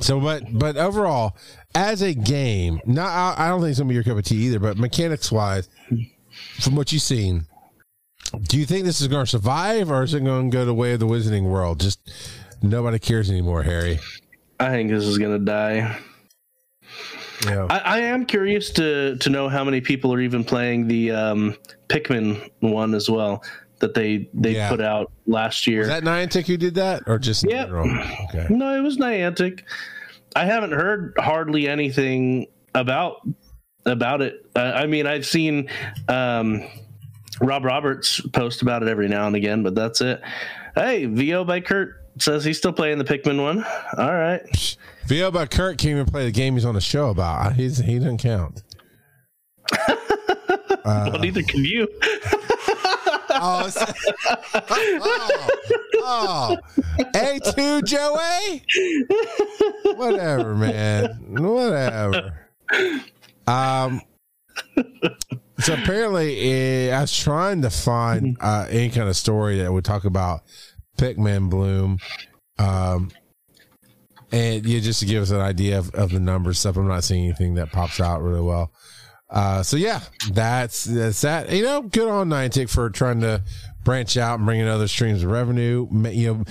[0.00, 1.36] So, but but overall,
[1.74, 4.46] as a game, not I, I don't think it's gonna be your cup of tea
[4.46, 4.58] either.
[4.58, 5.68] But mechanics wise,
[6.60, 7.46] from what you've seen,
[8.42, 10.74] do you think this is going to survive, or is it going to go the
[10.74, 11.80] way of the Wizarding World?
[11.80, 12.00] Just
[12.62, 14.00] nobody cares anymore, Harry.
[14.60, 15.98] I think this is going to die.
[17.44, 17.66] Yeah.
[17.68, 21.56] I, I, am curious to to know how many people are even playing the um,
[21.88, 23.42] Pikmin one as well
[23.80, 24.70] that they they yeah.
[24.70, 25.80] put out last year.
[25.80, 27.64] Was that Niantic who did that, or just yeah?
[27.64, 28.46] Okay.
[28.50, 29.62] No, it was Niantic.
[30.36, 33.26] I haven't heard hardly anything about
[33.84, 34.46] about it.
[34.56, 35.68] Uh, I mean, I've seen
[36.08, 36.62] um,
[37.40, 40.20] Rob Roberts post about it every now and again, but that's it.
[40.74, 43.64] Hey, VO by Kurt says he's still playing the Pikmin one.
[43.98, 44.76] All right.
[45.06, 47.54] VO by Kurt can't even play the game he's on the show about.
[47.54, 48.62] He's he doesn't count.
[49.88, 49.96] uh,
[50.84, 51.88] well, neither can you.
[53.36, 53.68] oh,
[54.70, 55.46] oh,
[55.96, 56.56] oh,
[57.14, 58.62] A2 Joey?
[59.96, 61.18] Whatever, man.
[61.30, 62.38] Whatever.
[63.48, 64.02] Um,
[65.58, 68.44] so apparently, uh, I was trying to find mm-hmm.
[68.44, 70.42] uh, any kind of story that would talk about
[70.98, 71.98] Pikmin Bloom,
[72.58, 73.10] um,
[74.32, 76.76] and yeah, just to give us an idea of, of the numbers stuff.
[76.76, 78.72] I'm not seeing anything that pops out really well.
[79.30, 80.00] Uh, so yeah,
[80.32, 81.50] that's that's that.
[81.50, 83.42] You know, good on Niantic for trying to
[83.84, 85.88] branch out and bring in other streams of revenue.
[86.10, 86.44] You know,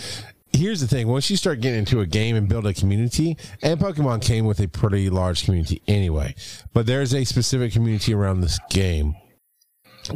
[0.54, 1.08] here's the thing.
[1.08, 4.60] Once you start getting into a game and build a community and pokemon came with
[4.60, 6.34] a pretty large community anyway
[6.74, 9.16] but there's a specific community around this game.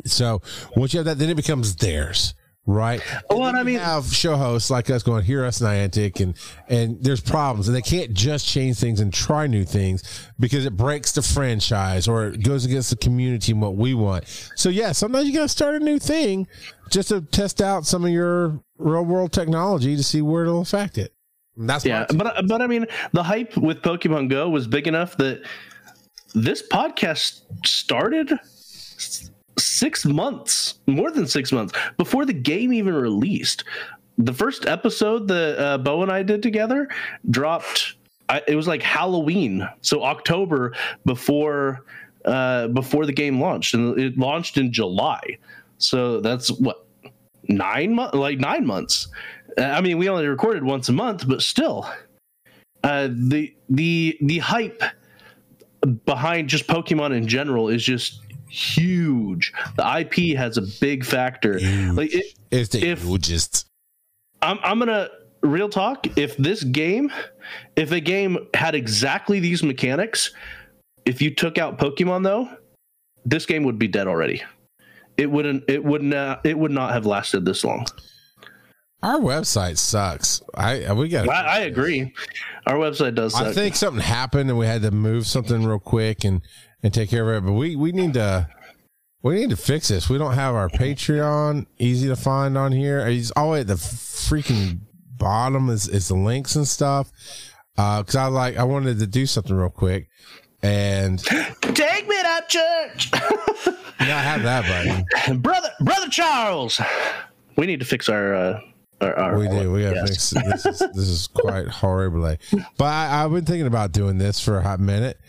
[0.05, 0.41] So
[0.75, 2.33] once you have that then it becomes theirs
[2.68, 3.01] right?
[3.30, 6.38] Oh, well, I mean, have show hosts like us going hear us Niantic, and
[6.68, 10.03] and there's problems, and they can't just change things and try new things
[10.39, 14.26] because it breaks the franchise or it goes against the community and what we want.
[14.55, 16.47] So yeah, sometimes you got to start a new thing
[16.91, 20.97] just to test out some of your real world technology to see where it'll affect
[20.97, 21.13] it.
[21.55, 25.18] And that's yeah, but but I mean, the hype with Pokemon Go was big enough
[25.18, 25.41] that
[26.36, 28.38] this podcast started
[29.60, 33.64] six months, more than six months before the game even released.
[34.18, 36.88] The first episode that uh, Bo and I did together
[37.30, 37.95] dropped.
[38.30, 40.74] I, it was like Halloween, so October
[41.05, 41.86] before
[42.26, 45.22] uh, before the game launched, and it launched in July.
[45.78, 46.86] So that's what
[47.47, 49.08] nine months, like nine months.
[49.58, 51.89] I mean, we only recorded once a month, but still,
[52.84, 54.84] uh, the the the hype
[56.05, 59.54] behind just Pokemon in general is just huge.
[59.76, 61.58] The IP has a big factor.
[61.58, 61.95] Huge.
[61.95, 63.68] Like it, it's the if, hugest.
[64.41, 65.10] I'm I'm gonna
[65.41, 66.18] real talk.
[66.18, 67.12] If this game,
[67.76, 70.32] if a game had exactly these mechanics,
[71.06, 72.50] if you took out Pokemon though,
[73.26, 74.43] this game would be dead already.
[75.18, 75.64] It wouldn't.
[75.68, 76.45] It would not.
[76.45, 77.88] It would not have lasted this long.
[79.04, 80.41] Our website sucks.
[80.56, 81.30] I we got.
[81.30, 82.14] I, I, agree.
[82.66, 83.34] Our website does.
[83.34, 83.43] Suck.
[83.43, 86.41] I think something happened and we had to move something real quick and
[86.84, 87.47] and take care of it.
[87.47, 88.47] But we we need to
[89.21, 90.09] we need to fix this.
[90.09, 92.99] We don't have our Patreon easy to find on here.
[92.99, 94.80] It's always at the freaking
[95.17, 97.11] bottom is is the links and stuff.
[97.78, 100.09] Uh, cause I like I wanted to do something real quick
[100.63, 103.11] and take me to church.
[103.13, 105.69] yeah, I have that button, brother.
[105.82, 106.82] Brother Charles,
[107.55, 108.34] we need to fix our.
[108.34, 108.61] Uh,
[108.99, 109.71] our, our we do.
[109.71, 110.65] We got to fix this.
[110.65, 112.36] Is, this is quite horrible.
[112.78, 115.19] But I, I've been thinking about doing this for a hot minute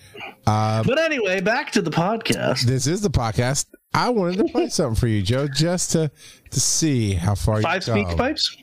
[0.49, 2.62] uh, but anyway, back to the podcast.
[2.62, 3.66] This is the podcast.
[3.94, 6.11] I wanted to play something for you, Joe, just to
[6.51, 8.57] to see how far Five you speak pipes.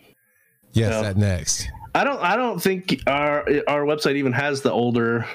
[0.74, 1.02] Yes, no.
[1.04, 1.70] that next.
[1.94, 2.22] I don't.
[2.22, 5.26] I don't think our our website even has the older,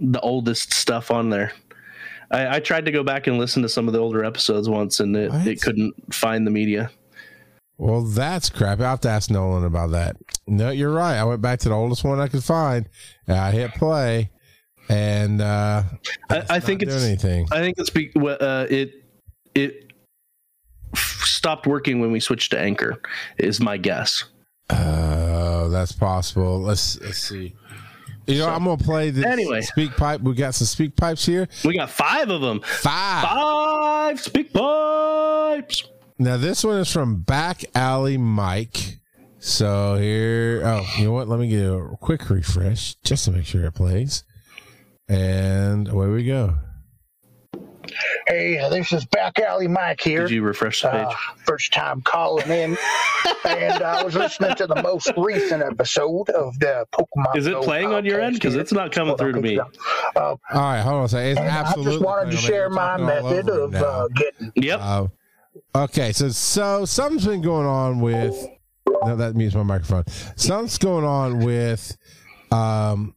[0.00, 1.52] the oldest stuff on there.
[2.30, 5.00] I, I tried to go back and listen to some of the older episodes once,
[5.00, 6.90] and it, it couldn't find the media.
[7.78, 8.80] Well, that's crap.
[8.80, 10.16] I have to ask Nolan about that.
[10.46, 11.16] No, you're right.
[11.18, 12.88] I went back to the oldest one I could find.
[13.28, 14.30] I hit play,
[14.88, 15.82] and uh,
[16.30, 17.46] I, I think it's anything.
[17.50, 19.04] I think it's be, uh, it
[19.54, 19.92] it
[20.94, 23.00] stopped working when we switched to Anchor.
[23.38, 24.24] Is my guess.
[24.70, 26.60] Oh, uh, that's possible.
[26.60, 27.54] Let's let's see.
[28.26, 29.60] You know, so, I'm gonna play the anyway.
[29.60, 30.20] Speak pipe.
[30.20, 31.48] We got some speak pipes here.
[31.64, 32.60] We got five of them.
[32.60, 33.24] Five.
[33.24, 35.84] Five speak pipes.
[36.18, 38.98] Now this one is from Back Alley Mike.
[39.38, 41.28] So here, oh, you know what?
[41.28, 44.24] Let me get a quick refresh just to make sure it plays.
[45.08, 46.56] And away we go.
[48.26, 50.22] Hey, this is Back Alley Mike here.
[50.22, 51.06] Did you refresh the page?
[51.06, 52.76] Uh, first time calling in,
[53.44, 57.36] and I was listening to the most recent episode of the Pokemon.
[57.36, 58.34] Is it playing on your end?
[58.34, 59.60] Because it's not coming through to me.
[59.60, 59.68] Uh,
[60.16, 61.30] All right, hold on a second.
[61.30, 61.92] It's absolutely.
[61.92, 64.52] I just wanted to share my method of uh, getting.
[64.56, 64.80] Yep.
[64.82, 65.06] Uh,
[65.76, 68.34] okay, so so something's been going on with.
[69.04, 70.04] No, that means my microphone.
[70.34, 71.96] Something's going on with
[72.50, 73.14] um,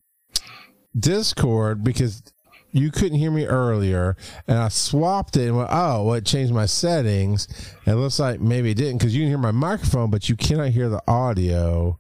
[1.00, 2.24] Discord because
[2.72, 4.16] you couldn't hear me earlier,
[4.48, 7.48] and I swapped it and went, oh, well, it changed my settings.
[7.86, 10.36] And it looks like maybe it didn't because you can hear my microphone, but you
[10.36, 12.00] cannot hear the audio,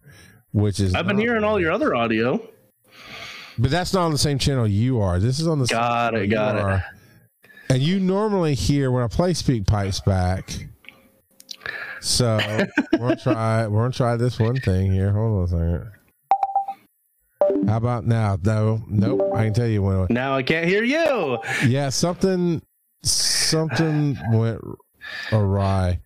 [0.51, 0.93] which is.
[0.93, 2.41] I've been hearing all your other audio.
[3.57, 5.19] But that's not on the same channel you are.
[5.19, 6.61] This is on the got it, got it.
[6.61, 6.85] Are.
[7.69, 10.67] And you normally hear when I play Speak Pipes back.
[11.99, 12.37] So
[12.93, 13.67] we're gonna try.
[13.67, 15.11] We're gonna try this one thing here.
[15.11, 15.91] Hold on a second.
[17.69, 18.37] How about now?
[18.43, 19.21] No, nope.
[19.35, 20.07] I can tell you when.
[20.09, 21.37] Now I can't hear you.
[21.67, 22.63] Yeah, something,
[23.03, 24.59] something went
[25.31, 25.99] awry.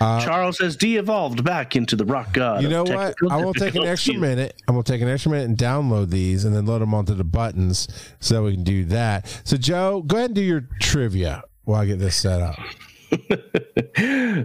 [0.00, 2.62] Uh, Charles has de-evolved back into the rock god.
[2.62, 3.14] You know what?
[3.30, 4.60] I will take an extra minute.
[4.68, 7.24] I'm gonna take an extra minute and download these, and then load them onto the
[7.24, 7.88] buttons
[8.20, 9.40] so we can do that.
[9.44, 12.58] So, Joe, go ahead and do your trivia while I get this set up.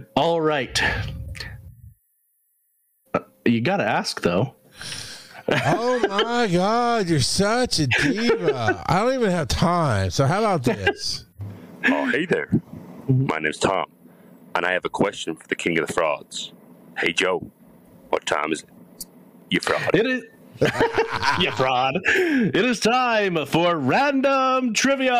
[0.16, 0.82] All right.
[3.12, 4.56] Uh, you got to ask though
[5.48, 8.82] oh my God, you're such a diva.
[8.86, 10.10] I don't even have time.
[10.10, 11.26] So, how about this?
[11.86, 12.50] Oh, hey there.
[13.08, 13.86] My name's Tom,
[14.54, 16.52] and I have a question for the King of the Frauds.
[16.96, 17.50] Hey, Joe,
[18.08, 19.06] what time is it?
[19.50, 19.90] You fraud.
[19.94, 20.24] It is.
[21.40, 22.00] you fraud.
[22.04, 25.12] It is time for random trivia.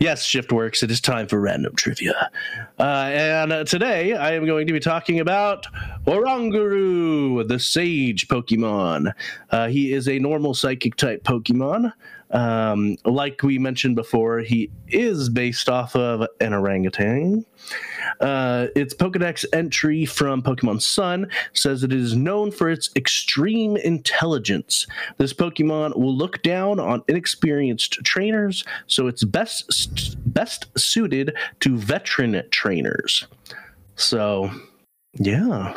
[0.00, 0.82] Yes, Shift works.
[0.82, 2.30] It is time for random trivia.
[2.78, 5.66] Uh, and uh, today I am going to be talking about
[6.06, 9.12] Oranguru, the sage Pokemon.
[9.50, 11.92] Uh, he is a normal psychic type Pokemon.
[12.30, 17.44] Um, like we mentioned before, he is based off of an orangutan.
[18.20, 24.86] Uh, its Pokedex entry from Pokemon Sun says it is known for its extreme intelligence.
[25.18, 32.42] This Pokemon will look down on inexperienced trainers, so it's best best suited to veteran
[32.50, 33.26] trainers.
[33.96, 34.50] So,
[35.14, 35.74] yeah.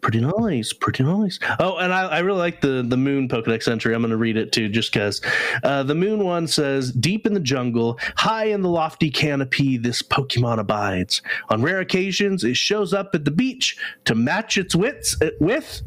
[0.00, 1.38] Pretty nice, pretty nice.
[1.58, 3.94] Oh, and I, I really like the the moon Pokedex entry.
[3.94, 5.20] I'm going to read it too, just because.
[5.62, 10.02] Uh, the moon one says, "Deep in the jungle, high in the lofty canopy, this
[10.02, 11.22] Pokemon abides.
[11.50, 15.82] On rare occasions, it shows up at the beach to match its wits uh, with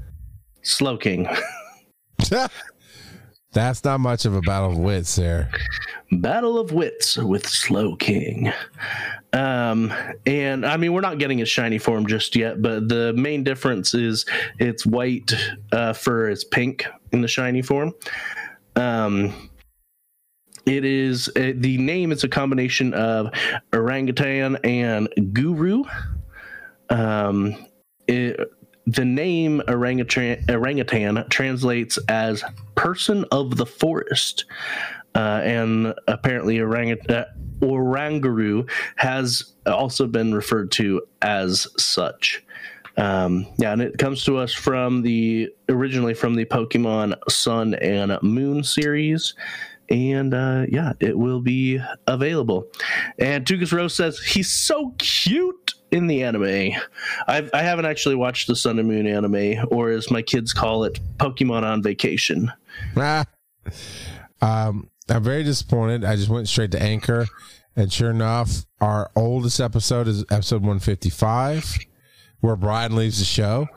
[0.63, 1.27] Slowking."
[3.55, 5.49] That's not much of a battle of wits there.
[6.11, 8.53] Battle of Wits with Slowking.
[9.31, 9.93] Um,
[10.25, 13.93] and I mean, we're not getting a shiny form just yet, but the main difference
[13.93, 14.25] is
[14.59, 15.33] it's white
[15.71, 17.93] uh, fur is pink in the shiny form.
[18.75, 19.49] Um,
[20.65, 23.31] it is uh, the name is a combination of
[23.71, 25.85] orangutan and guru.
[26.89, 27.55] Um,
[28.07, 28.37] it,
[28.87, 32.43] the name orangutan, orangutan translates as
[32.75, 34.45] person of the forest.
[35.15, 37.25] Uh, and apparently, orangutan, uh,
[37.61, 42.43] Oranguru has also been referred to as such.
[42.97, 48.17] Um, yeah, and it comes to us from the originally from the Pokemon Sun and
[48.21, 49.33] Moon series.
[49.89, 52.67] And uh, yeah, it will be available.
[53.19, 56.71] And Tukas Rose says he's so cute in the anime.
[57.27, 60.83] I've, I haven't actually watched the Sun and Moon anime, or as my kids call
[60.83, 62.51] it, Pokemon on Vacation.
[62.97, 63.25] Ah.
[64.41, 66.03] Um, I'm very disappointed.
[66.03, 67.27] I just went straight to Anchor,
[67.75, 71.77] and sure enough, our oldest episode is episode 155,
[72.41, 73.67] where Brian leaves the show.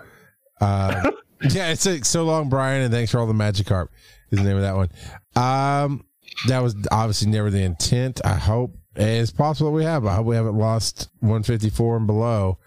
[0.60, 1.10] Uh,
[1.50, 3.88] yeah, it's like, so long, Brian, and thanks for all the Magikarp.
[4.30, 4.90] Is the name of that one.
[5.36, 6.04] Um,
[6.48, 8.20] that was obviously never the intent.
[8.24, 10.06] I hope it's possible we have.
[10.06, 12.58] I hope we haven't lost 154 and below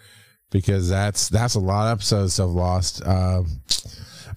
[0.49, 3.05] because that's that's a lot of episodes I've lost.
[3.05, 3.47] Um,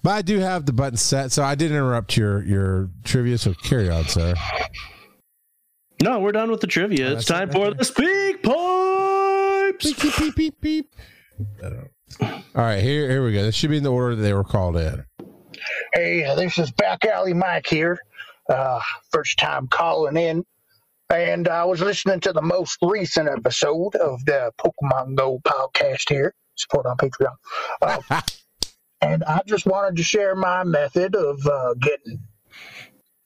[0.03, 3.37] but I do have the button set, so I did interrupt your your trivia.
[3.37, 4.33] So carry on, sir.
[6.03, 7.09] No, we're done with the trivia.
[7.09, 7.77] Oh, it's time it, for okay.
[7.77, 9.85] the speak pipes.
[9.85, 10.95] Beep, beep, beep, beep, beep.
[12.21, 13.43] All right, here here we go.
[13.43, 15.05] This should be in the order that they were called in.
[15.93, 17.97] Hey, this is Back Alley Mike here.
[18.49, 18.79] Uh,
[19.11, 20.45] first time calling in.
[21.09, 26.33] And I was listening to the most recent episode of the Pokemon Go podcast here.
[26.55, 27.35] Support on Patreon.
[27.79, 28.21] Uh,
[29.01, 32.21] and I just wanted to share my method of uh, getting,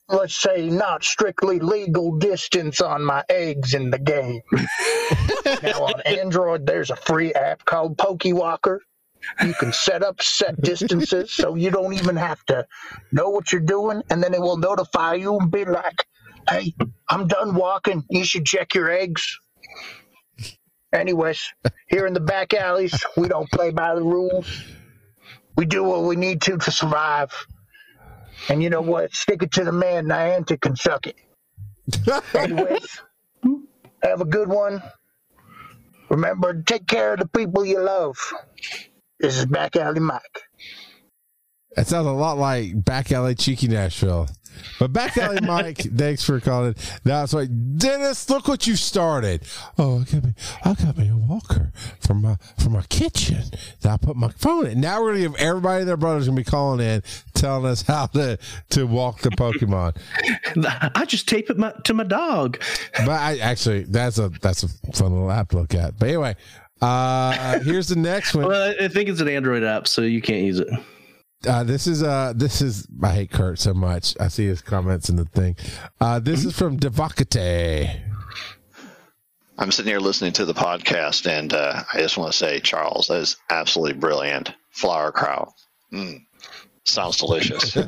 [0.09, 4.41] let's say, not strictly legal distance on my eggs in the game.
[5.63, 8.79] now, on Android, there's a free app called PokeWalker.
[9.43, 12.65] You can set up set distances so you don't even have to
[13.11, 16.05] know what you're doing, and then it will notify you and be like,
[16.49, 16.73] hey,
[17.07, 18.03] I'm done walking.
[18.09, 19.39] You should check your eggs.
[20.91, 21.53] Anyways,
[21.87, 24.47] here in the back alleys, we don't play by the rules.
[25.55, 27.31] We do what we need to to survive.
[28.49, 29.13] And you know what?
[29.13, 31.15] Stick it to the man, Niantic can suck it.
[32.33, 33.01] Anyways,
[34.01, 34.81] have a good one.
[36.09, 38.17] Remember take care of the people you love.
[39.19, 40.43] This is Back Alley Mike.
[41.75, 44.27] That sounds a lot like Back Alley Cheeky Nashville.
[44.79, 46.75] But Back Alley Mike, thanks for calling.
[47.03, 49.43] That's it's like Dennis, look what you started.
[49.77, 53.43] Oh, I got me, I got me a walker from my from my kitchen
[53.81, 54.81] that I put my phone in.
[54.81, 57.03] Now we're gonna give everybody and their brothers gonna be calling in,
[57.33, 58.37] telling us how to
[58.71, 59.97] to walk the Pokemon.
[60.95, 62.61] I just tape it my, to my dog.
[62.97, 65.99] But I actually that's a that's a fun little app to look at.
[65.99, 66.35] But anyway,
[66.81, 68.47] uh here's the next one.
[68.47, 70.69] Well, I think it's an Android app, so you can't use it.
[71.47, 74.13] Uh, this is uh this is I hate Kurt so much.
[74.19, 75.55] I see his comments in the thing.
[76.01, 78.01] Uh, this is from Devakate.
[79.57, 83.07] I'm sitting here listening to the podcast, and uh, I just want to say, Charles,
[83.07, 84.53] that is absolutely brilliant.
[84.71, 85.51] Flower crow.
[85.91, 86.25] Mm.
[86.85, 87.73] Sounds delicious.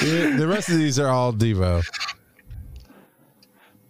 [0.00, 1.84] The rest of these are all Devo.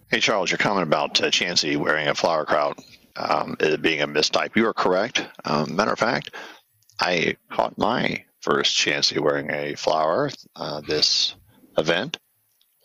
[0.09, 2.75] hey, Charles, your comment about uh, Chansey wearing a flower crown
[3.15, 5.25] um, it being a mistype, you are correct.
[5.45, 6.31] Um, matter of fact,
[6.99, 11.35] I caught my first Chansey wearing a flower uh, this
[11.77, 12.17] event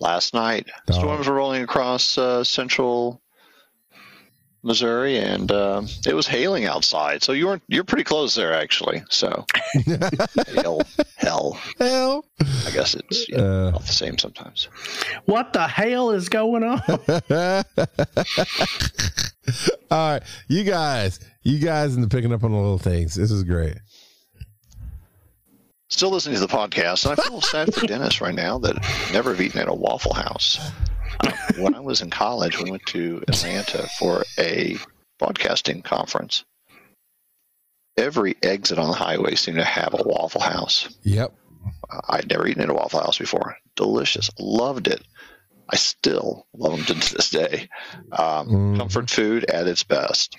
[0.00, 0.68] last night.
[0.88, 0.92] Oh.
[0.92, 3.20] Storms were rolling across uh, central
[4.62, 7.22] Missouri, and uh, it was hailing outside.
[7.22, 9.02] So you were you're pretty close there, actually.
[9.10, 9.44] So
[10.48, 10.80] hail,
[11.16, 11.56] hell.
[11.78, 12.24] Hell.
[12.66, 13.70] I guess it's you know, Uh.
[13.70, 14.68] not the same sometimes.
[15.26, 16.80] What the hell is going on?
[19.90, 23.14] all right, you guys, you guys, and the picking up on the little things.
[23.14, 23.76] This is great.
[25.88, 28.76] Still listening to the podcast, and I feel sad for Dennis right now that
[29.12, 30.58] never have eaten at a Waffle House.
[31.56, 34.76] When I was in college, we went to Atlanta for a
[35.18, 36.44] broadcasting conference.
[37.96, 40.94] Every exit on the highway seemed to have a Waffle House.
[41.04, 41.32] Yep.
[42.08, 43.56] I'd never eaten at a Waffle House before.
[43.76, 44.28] Delicious.
[44.38, 45.02] Loved it.
[45.70, 47.68] I still love them to this day.
[48.12, 48.78] Um, Mhm.
[48.78, 50.36] Comfort food at its best.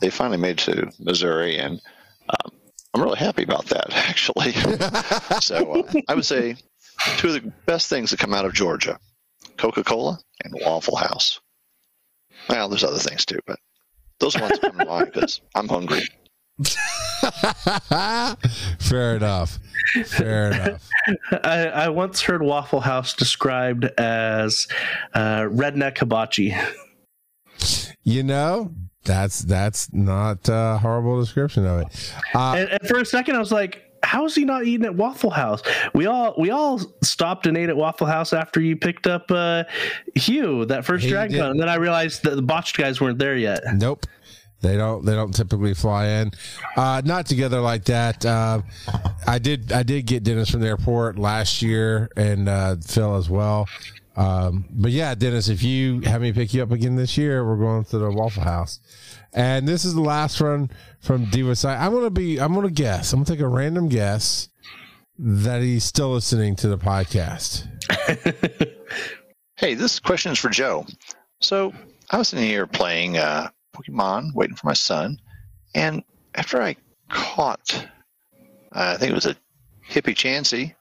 [0.00, 1.80] They finally made it to Missouri, and
[2.28, 2.52] um,
[2.94, 4.52] I'm really happy about that, actually.
[5.40, 6.56] so uh, I would say
[7.16, 8.98] two of the best things that come out of Georgia
[9.56, 11.40] Coca Cola and Waffle House.
[12.48, 13.58] Well, there's other things too, but
[14.18, 16.06] those ones come to mind because I'm hungry.
[18.78, 19.58] Fair enough.
[20.06, 20.88] Fair enough.
[21.44, 24.68] I, I once heard Waffle House described as
[25.14, 26.54] uh, redneck hibachi.
[28.02, 28.72] You know,
[29.04, 32.14] that's that's not a horrible description of it.
[32.34, 34.94] Uh, And, and for a second, I was like, "How is he not eating at
[34.94, 35.62] Waffle House?"
[35.94, 39.64] We all we all stopped and ate at Waffle House after you picked up uh,
[40.14, 41.38] Hugh that first Dragon.
[41.38, 43.60] Con, and then I realized that the botched guys weren't there yet.
[43.74, 44.06] Nope.
[44.60, 45.04] They don't.
[45.04, 46.32] They don't typically fly in.
[46.76, 48.24] Uh, not together like that.
[48.24, 48.62] Uh,
[49.26, 49.72] I did.
[49.72, 53.68] I did get Dennis from the airport last year, and uh, Phil as well.
[54.16, 57.56] Um, but yeah, Dennis, if you have me pick you up again this year, we're
[57.56, 58.80] going to the Waffle House.
[59.32, 61.78] And this is the last one from Diva side.
[61.78, 62.38] I'm gonna be.
[62.38, 63.12] I'm gonna guess.
[63.12, 64.48] I'm gonna take a random guess
[65.18, 67.66] that he's still listening to the podcast.
[69.60, 70.86] Hey, this question is for Joe.
[71.42, 71.74] So
[72.10, 75.20] I was in here playing uh, Pokemon, waiting for my son,
[75.74, 76.02] and
[76.34, 76.76] after I
[77.08, 77.86] caught,
[78.72, 79.36] uh, I think it was a
[79.88, 80.74] hippie Chansey,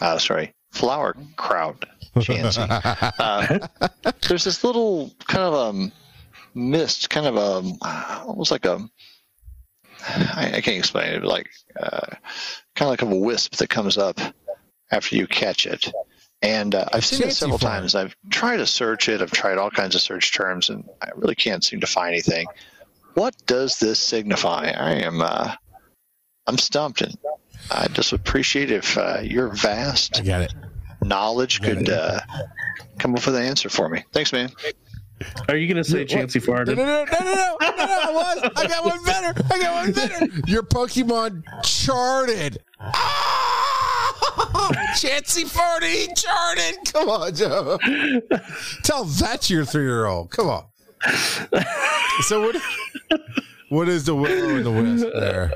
[0.00, 2.68] uh, sorry, flower crowd Chansey.
[3.18, 5.92] uh, there's this little kind of um
[6.54, 8.88] mist, kind of um almost like a
[10.06, 12.06] I, I can't explain it, but like uh,
[12.74, 14.18] kind of like a wisp that comes up
[14.90, 15.90] after you catch it
[16.44, 17.80] And uh, I've seen it several farm.
[17.82, 17.94] times.
[17.94, 19.22] I've tried to search it.
[19.22, 22.46] I've tried all kinds of search terms, and I really can't seem to find anything.
[23.14, 24.70] What does this signify?
[24.76, 25.54] I am, uh,
[26.46, 27.16] I'm stumped, and
[27.70, 30.54] I just appreciate if uh, your vast I got it.
[31.02, 31.94] knowledge Got could it.
[31.94, 32.20] uh,
[32.98, 34.04] come up with an answer for me.
[34.12, 34.50] Thanks, man.
[35.48, 36.08] Are you going to say What?
[36.08, 36.76] Chansey No, farted?
[36.76, 38.50] no, no, no, no, no, no, no, I was.
[38.56, 39.42] I got one better.
[39.50, 40.26] I got one better.
[40.46, 42.58] Your Pokemon charted.
[42.80, 43.53] Ah!
[44.94, 46.84] Chansey Farty Jordan.
[46.92, 47.78] Come on, Joe.
[48.82, 50.30] Tell that your three-year-old.
[50.30, 50.66] Come on.
[52.22, 52.56] So what?
[53.68, 55.52] What is the willow and the wisp there?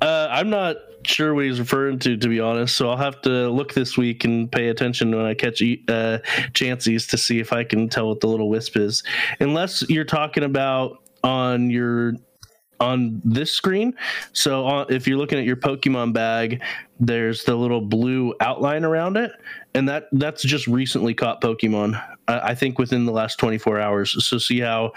[0.00, 2.76] Uh, I'm not sure what he's referring to, to be honest.
[2.76, 6.18] So I'll have to look this week and pay attention when I catch uh,
[6.52, 9.02] Chanseys to see if I can tell what the little wisp is.
[9.40, 12.14] Unless you're talking about on your
[12.78, 13.94] on this screen.
[14.32, 16.62] So on, if you're looking at your Pokemon bag,
[16.98, 19.32] there's the little blue outline around it,
[19.74, 22.02] and that that's just recently caught Pokemon.
[22.28, 24.24] I, I think within the last 24 hours.
[24.24, 24.92] So see how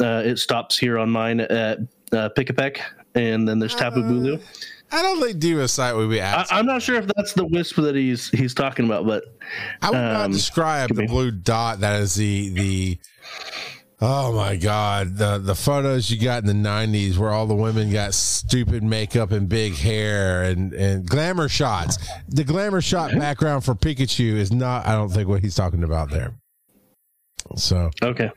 [0.00, 1.78] uh, it stops here on mine at
[2.12, 2.80] uh, Pikipek,
[3.14, 4.42] and then there's Tapu Bulu.
[4.92, 7.76] I don't think Diva site would be I, i'm not sure if that's the wisp
[7.76, 9.24] that he's he's talking about, but
[9.82, 12.98] I would not um, describe the blue dot that is the the
[14.04, 15.16] oh my god.
[15.16, 19.32] The the photos you got in the 90s where all the women got stupid makeup
[19.32, 21.98] and big hair and and glamour shots.
[22.28, 26.10] The glamour shot background for pikachu is not i don't think what he's talking about
[26.10, 26.34] there.
[27.56, 28.30] So okay.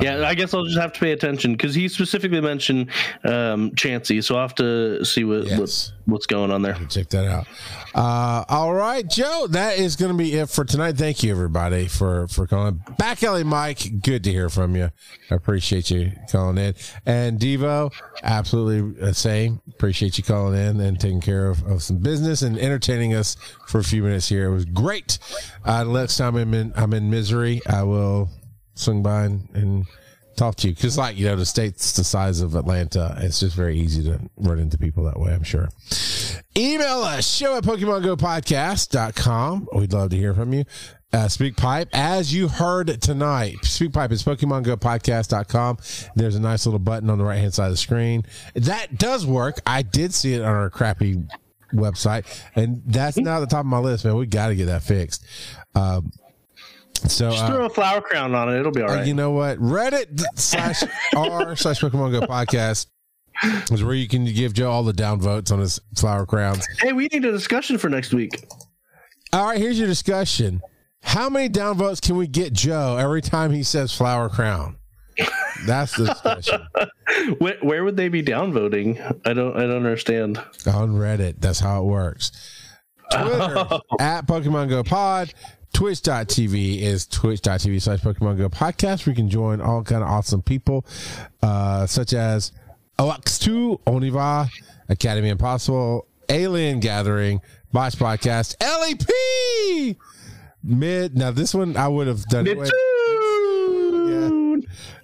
[0.00, 2.90] Yeah, I guess I'll just have to pay attention because he specifically mentioned
[3.24, 5.58] um, Chansey, so I'll have to see what, Yes.
[5.58, 6.74] what what's going on there.
[6.88, 7.46] check that out.
[7.92, 10.96] Uh all right joe that is going to be it for tonight.
[10.96, 12.80] Thank you everybody for for calling.
[12.98, 14.90] Back alley mike good to hear from you.
[15.30, 16.74] I appreciate you calling in.
[17.06, 17.92] And devo
[18.22, 19.60] absolutely the same.
[19.68, 23.36] Appreciate you calling in and taking care of, of some business and entertaining us
[23.66, 24.46] for a few minutes here.
[24.46, 25.18] It was great.
[25.64, 28.30] Uh next time i'm in i'm in misery i will
[28.76, 29.86] swing by and, and
[30.36, 30.74] talk to you.
[30.74, 34.20] Because like you know the state's the size of atlanta it's just very easy to
[34.36, 35.68] run into people that way i'm sure.
[36.56, 40.64] Email us show at pokemon go podcast.com we'd love to hear from you.
[41.12, 45.78] Uh, SpeakPipe as you heard tonight SpeakPipe is pokemon go podcast.com
[46.14, 48.24] there's a nice little button on the right hand side of the screen.
[48.54, 49.60] That does work.
[49.66, 51.22] I did see it on our crappy
[51.72, 54.16] website and that's not at the top of my list man.
[54.16, 55.24] We got to get that fixed.
[55.74, 56.12] Um,
[56.96, 59.06] so Just uh, throw a flower crown on it; it'll be all uh, right.
[59.06, 59.58] You know what?
[59.58, 60.82] Reddit slash
[61.14, 62.86] r slash Pokemon Go podcast
[63.70, 66.66] is where you can give Joe all the down votes on his flower crowns.
[66.80, 68.46] hey, we need a discussion for next week.
[69.32, 70.62] All right, here's your discussion.
[71.02, 74.76] How many down votes can we get Joe every time he says flower crown?
[75.64, 76.60] That's the discussion
[77.38, 79.00] Where, where would they be downvoting?
[79.24, 80.38] I don't I don't understand.
[80.66, 81.36] on Reddit.
[81.38, 82.32] That's how it works.
[83.10, 85.32] Twitter at Pokemon Go Pod.
[85.76, 89.04] Twitch.tv is twitch.tv slash Pokemon Go podcast.
[89.04, 90.86] We can join all kind of awesome people,
[91.42, 92.52] uh, such as
[92.98, 94.48] OX2, Oniva,
[94.88, 97.42] Academy Impossible, Alien Gathering,
[97.74, 99.98] Bots Podcast, LEP,
[100.64, 101.14] Mid.
[101.14, 102.56] Now, this one I would have done it.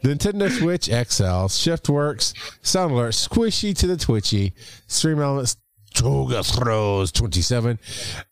[0.02, 4.54] Nintendo Switch XL, Shiftworks, Sound Alert, Squishy to the Twitchy,
[4.86, 5.58] Stream Elements,
[5.92, 7.78] Toga Throws 27,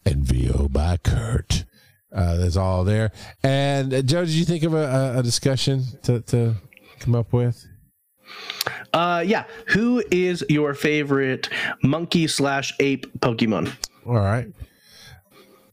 [0.06, 1.66] and VO by Kurt.
[2.12, 3.12] Uh, that's all there.
[3.42, 6.54] And uh, Joe, did you think of a, a, discussion to, to
[6.98, 7.66] come up with?
[8.92, 9.44] Uh, yeah.
[9.68, 11.48] Who is your favorite
[11.82, 13.72] monkey slash ape Pokemon?
[14.06, 14.48] All right.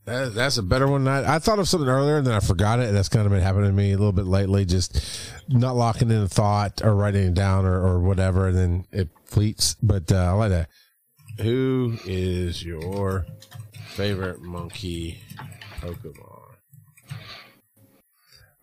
[0.06, 1.08] That, that's a better one.
[1.08, 2.88] I, I thought of something earlier and then I forgot it.
[2.88, 4.64] And that's kind of been happening to me a little bit lately.
[4.64, 5.02] Just
[5.50, 8.48] not locking in a thought or writing it down or, or whatever.
[8.48, 9.76] And then it fleets.
[9.82, 10.70] But uh, I like that.
[11.42, 13.26] Who is your
[13.90, 15.20] favorite monkey
[15.82, 16.37] Pokemon?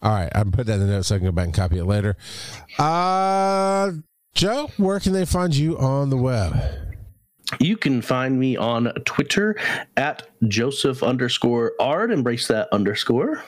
[0.04, 0.30] All right.
[0.34, 2.16] I'm put that in the notes so I can go back and copy it later.
[2.78, 3.92] Uh,
[4.34, 6.54] Joe, where can they find you on the web?
[7.58, 9.56] You can find me on Twitter
[9.96, 12.10] at Joseph underscore Ard.
[12.10, 13.42] Embrace that underscore.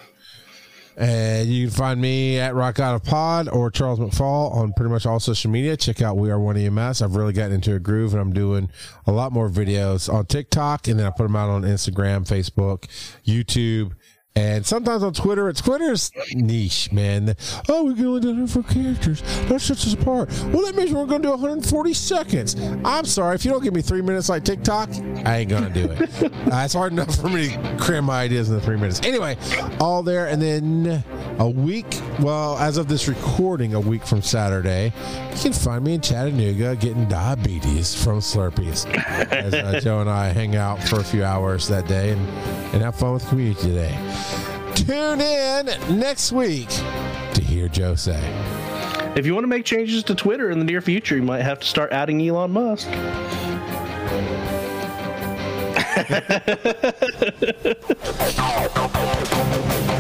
[0.98, 4.90] And you can find me at Rock Out of Pod or Charles McFall on pretty
[4.90, 5.76] much all social media.
[5.76, 7.02] Check out We Are One EMS.
[7.02, 8.70] I've really gotten into a groove and I'm doing
[9.06, 12.86] a lot more videos on TikTok and then I put them out on Instagram, Facebook,
[13.26, 13.92] YouTube,
[14.36, 15.48] and sometimes on Twitter.
[15.48, 17.34] It's Twitter's niche, man.
[17.68, 19.22] Oh, we can only do it for characters.
[19.48, 20.30] That sets us apart.
[20.52, 22.54] Well, that means we're going to do 140 seconds.
[22.84, 23.34] I'm sorry.
[23.34, 24.90] If you don't give me three minutes like TikTok,
[25.24, 26.00] I ain't going to do it.
[26.52, 29.00] uh, it's hard enough for me to cram my ideas in the three minutes.
[29.04, 29.36] Anyway,
[29.80, 30.26] all there.
[30.26, 31.02] And then
[31.38, 31.86] a week,
[32.20, 34.92] well, as of this recording, a week from Saturday,
[35.32, 38.86] you can find me in Chattanooga getting diabetes from Slurpees.
[39.32, 42.20] as uh, Joe and I hang out for a few hours that day and,
[42.74, 43.94] and have fun with the community today.
[44.74, 45.66] Tune in
[45.98, 46.68] next week
[47.34, 48.20] to hear Joe say.
[49.16, 51.60] If you want to make changes to Twitter in the near future, you might have
[51.60, 52.88] to start adding Elon Musk.